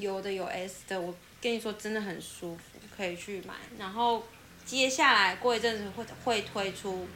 [0.00, 3.54] 有的有 S 的，我跟你说真的很舒服，可以去买。
[3.78, 4.26] 然后
[4.66, 7.06] 接下来过一阵子会会推出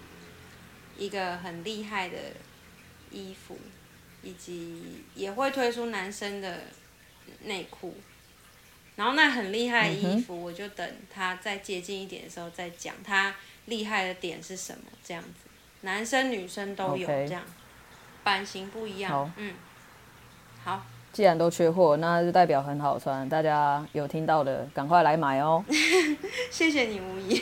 [0.96, 2.16] 一个很厉害的
[3.10, 3.58] 衣服，
[4.22, 6.60] 以及也会推出男生的
[7.42, 7.96] 内裤。
[8.94, 15.50] 然后那很厉害的衣服，我就等它再接近一点的时候再讲它厉害的点是什么，这样子。
[15.84, 17.42] 男生女生都有这样，
[18.22, 19.12] 版型不一样。
[19.12, 19.54] 好，嗯，
[20.64, 20.82] 好。
[21.12, 23.28] 既然都缺货，那就代表很好穿。
[23.28, 25.62] 大家有听到的，赶快来买哦。
[26.50, 27.40] 谢谢你，无疑。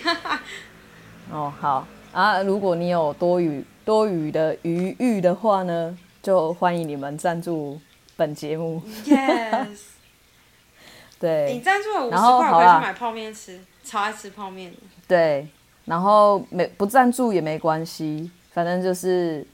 [1.31, 2.43] 哦，好啊。
[2.43, 7.81] 如果你有多余多余的余裕的话呢，就欢迎你们赞助
[8.17, 8.83] 本节目。
[9.05, 9.79] Yes。
[11.19, 11.55] 对。
[11.55, 14.75] 你赞助了五十块，我可以去买泡面吃，超爱吃泡面。
[15.09, 15.49] 对。
[15.85, 19.47] 然后没不赞助也没关系，反正就是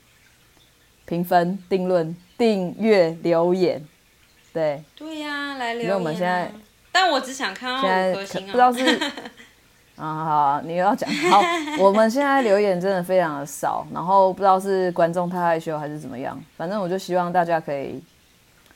[1.06, 3.82] 评分、定论、订阅、留言，
[4.52, 4.82] 对。
[4.94, 5.82] 对呀、啊，来留言、啊。
[5.84, 6.52] 因为我们现在，
[6.92, 8.84] 但我只想看到五颗星、啊、不知道是，
[9.96, 11.40] 啊好啊，你又要讲好。
[11.78, 18.02] 我们现在留言真的非常的少，然后不知道是观众太害羞还是怎么样，反正我就希望大家可以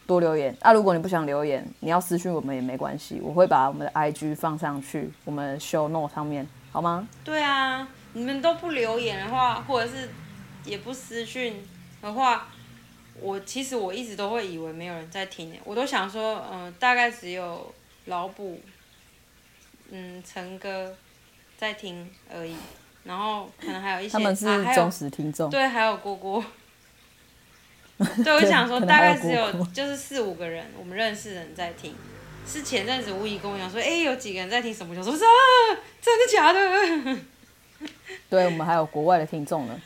[0.06, 0.56] 多留言。
[0.62, 6.48] 啊，如果你不想留言，你要私讯我们也没关系，我会把我们的 IG 放上去，我们 show note 上面。
[6.72, 7.06] 好吗？
[7.22, 10.08] 对啊，你们都不留言的话，或者是
[10.64, 11.62] 也不私讯
[12.00, 12.48] 的话，
[13.20, 17.72] 我其实我一直都会以为没有人在听，我都想说，嗯、呃，大概只有
[18.06, 18.58] 老卜，
[19.90, 20.96] 嗯，陈哥
[21.58, 22.56] 在听而已，
[23.04, 26.42] 然后可能还有一些他们是忠实听众、啊，对，还有郭郭，
[28.24, 31.94] 对，我想说大概只有就是四五个人，我们认识的人在听。
[32.46, 34.94] 是前阵子无意跟我讲说，哎、欸，有几个人在听什么？
[34.98, 35.28] 我说是啊，
[36.00, 37.18] 真的假的？
[38.28, 39.80] 对，我们还有国外的听众呢。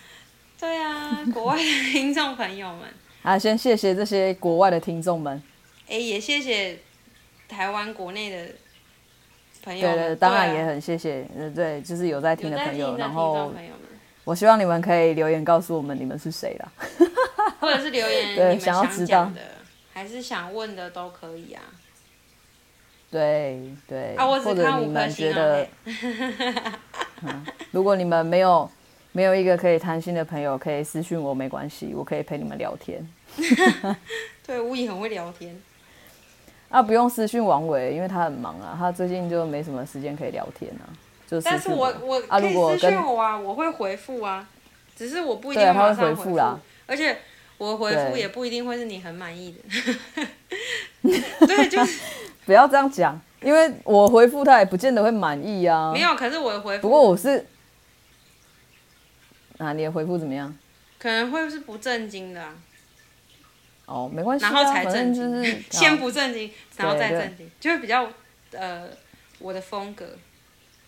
[0.59, 2.89] 对啊，国外的 听众朋友们。
[3.23, 5.43] 啊，先谢谢这些国外的听众们。
[5.89, 6.79] 哎、欸，也谢谢
[7.49, 8.53] 台湾国内的
[9.63, 9.89] 朋友。
[9.89, 13.53] 对对，当然也很谢谢，对，对就是有在听的朋友，然后
[14.25, 16.73] 我希望你们可以留言告诉我们你们是谁啦，
[17.61, 19.41] 或者是留言你们想讲的，
[19.93, 21.63] 还是想问的都可以啊。
[23.17, 26.73] 对对，啊、我只看五颗星啊、或者你们觉得，
[27.23, 28.71] 嗯，如果你们没有
[29.13, 33.09] 没有一个可以谈心的朋友，可以私讯我没关系，我可以陪你们聊天。
[34.47, 35.59] 对，我也很会聊天。
[36.69, 40.85] 啊，不用私讯王伟，因为他很忙啊，他最近就没什么时间可以聊天啊。
[41.27, 44.47] 就但是我我可以私讯我啊，我会回复啊，
[44.95, 46.61] 只是我不一定马上回复啦。
[46.87, 47.17] 而且
[47.57, 49.59] 我回复也不一定会是你很满意的。
[51.47, 52.01] 对，就是。
[52.47, 55.93] 不要这样讲，因为我回复他也不见得会满意啊。
[55.93, 56.83] 没有，可是我的回复。
[56.83, 57.45] 不过我是，
[59.59, 60.57] 啊，你的回复怎么样？
[60.97, 62.55] 可能会是不正经的、啊。
[63.87, 64.51] 哦，没关系、啊。
[64.51, 68.09] 然后才正经，就是 先不正经，然后再正经，就会比较
[68.53, 68.85] 呃
[69.41, 70.07] 我的风格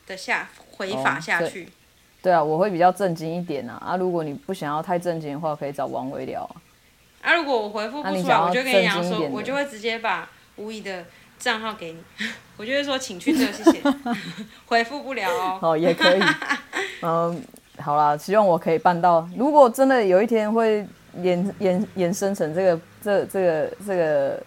[0.07, 1.69] 的下回法下去、哦
[2.23, 2.33] 对。
[2.33, 3.75] 啊，我会比较正经一点啊。
[3.85, 6.55] 啊，如果你不想要太正经的话，可以找王维聊啊。
[7.21, 11.05] 啊，如果我回复不出来，我就跟你讲说，我就会直接把无疑的。
[11.39, 12.03] 账号给你，
[12.57, 13.83] 我就会说请去这，谢谢。
[14.67, 15.59] 回复不了哦。
[15.63, 16.21] 哦，也可以。
[17.03, 17.43] 嗯，
[17.79, 19.29] 好啦，希望我可以办到。
[19.37, 20.87] 如果真的有一天会
[21.23, 24.43] 延延延伸成这个这这个这个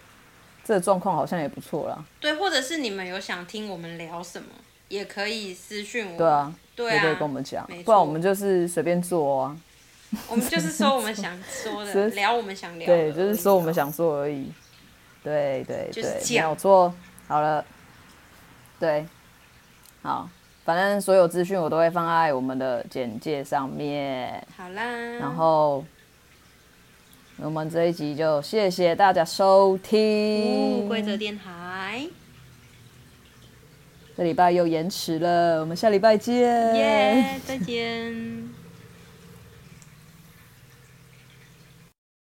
[0.64, 2.04] 这个状况，好像也不错啦。
[2.20, 4.48] 对，或者是你们有想听我们聊什么，
[4.88, 6.18] 也可以私讯我。
[6.18, 7.66] 对啊，对啊，也可以跟我们讲。
[7.84, 9.56] 不然我们就是随便做啊。
[10.28, 12.94] 我们就是说我们想说的，聊我们想聊的。
[12.94, 14.52] 对，就是说我们想说而已。
[15.22, 16.92] 对对对，没有错。
[17.28, 17.64] 好了，
[18.78, 19.06] 对，
[20.02, 20.28] 好，
[20.64, 24.42] 反反正所有资讯我都会放在我们的简介上面。
[24.56, 24.82] 好啦，
[25.20, 25.84] 然后
[27.36, 30.88] 我们这一集就谢谢大家收听。
[30.88, 32.06] 规则电台，
[34.16, 36.74] 这礼拜又延迟了，我们下礼拜见。
[36.74, 38.51] 耶，再见。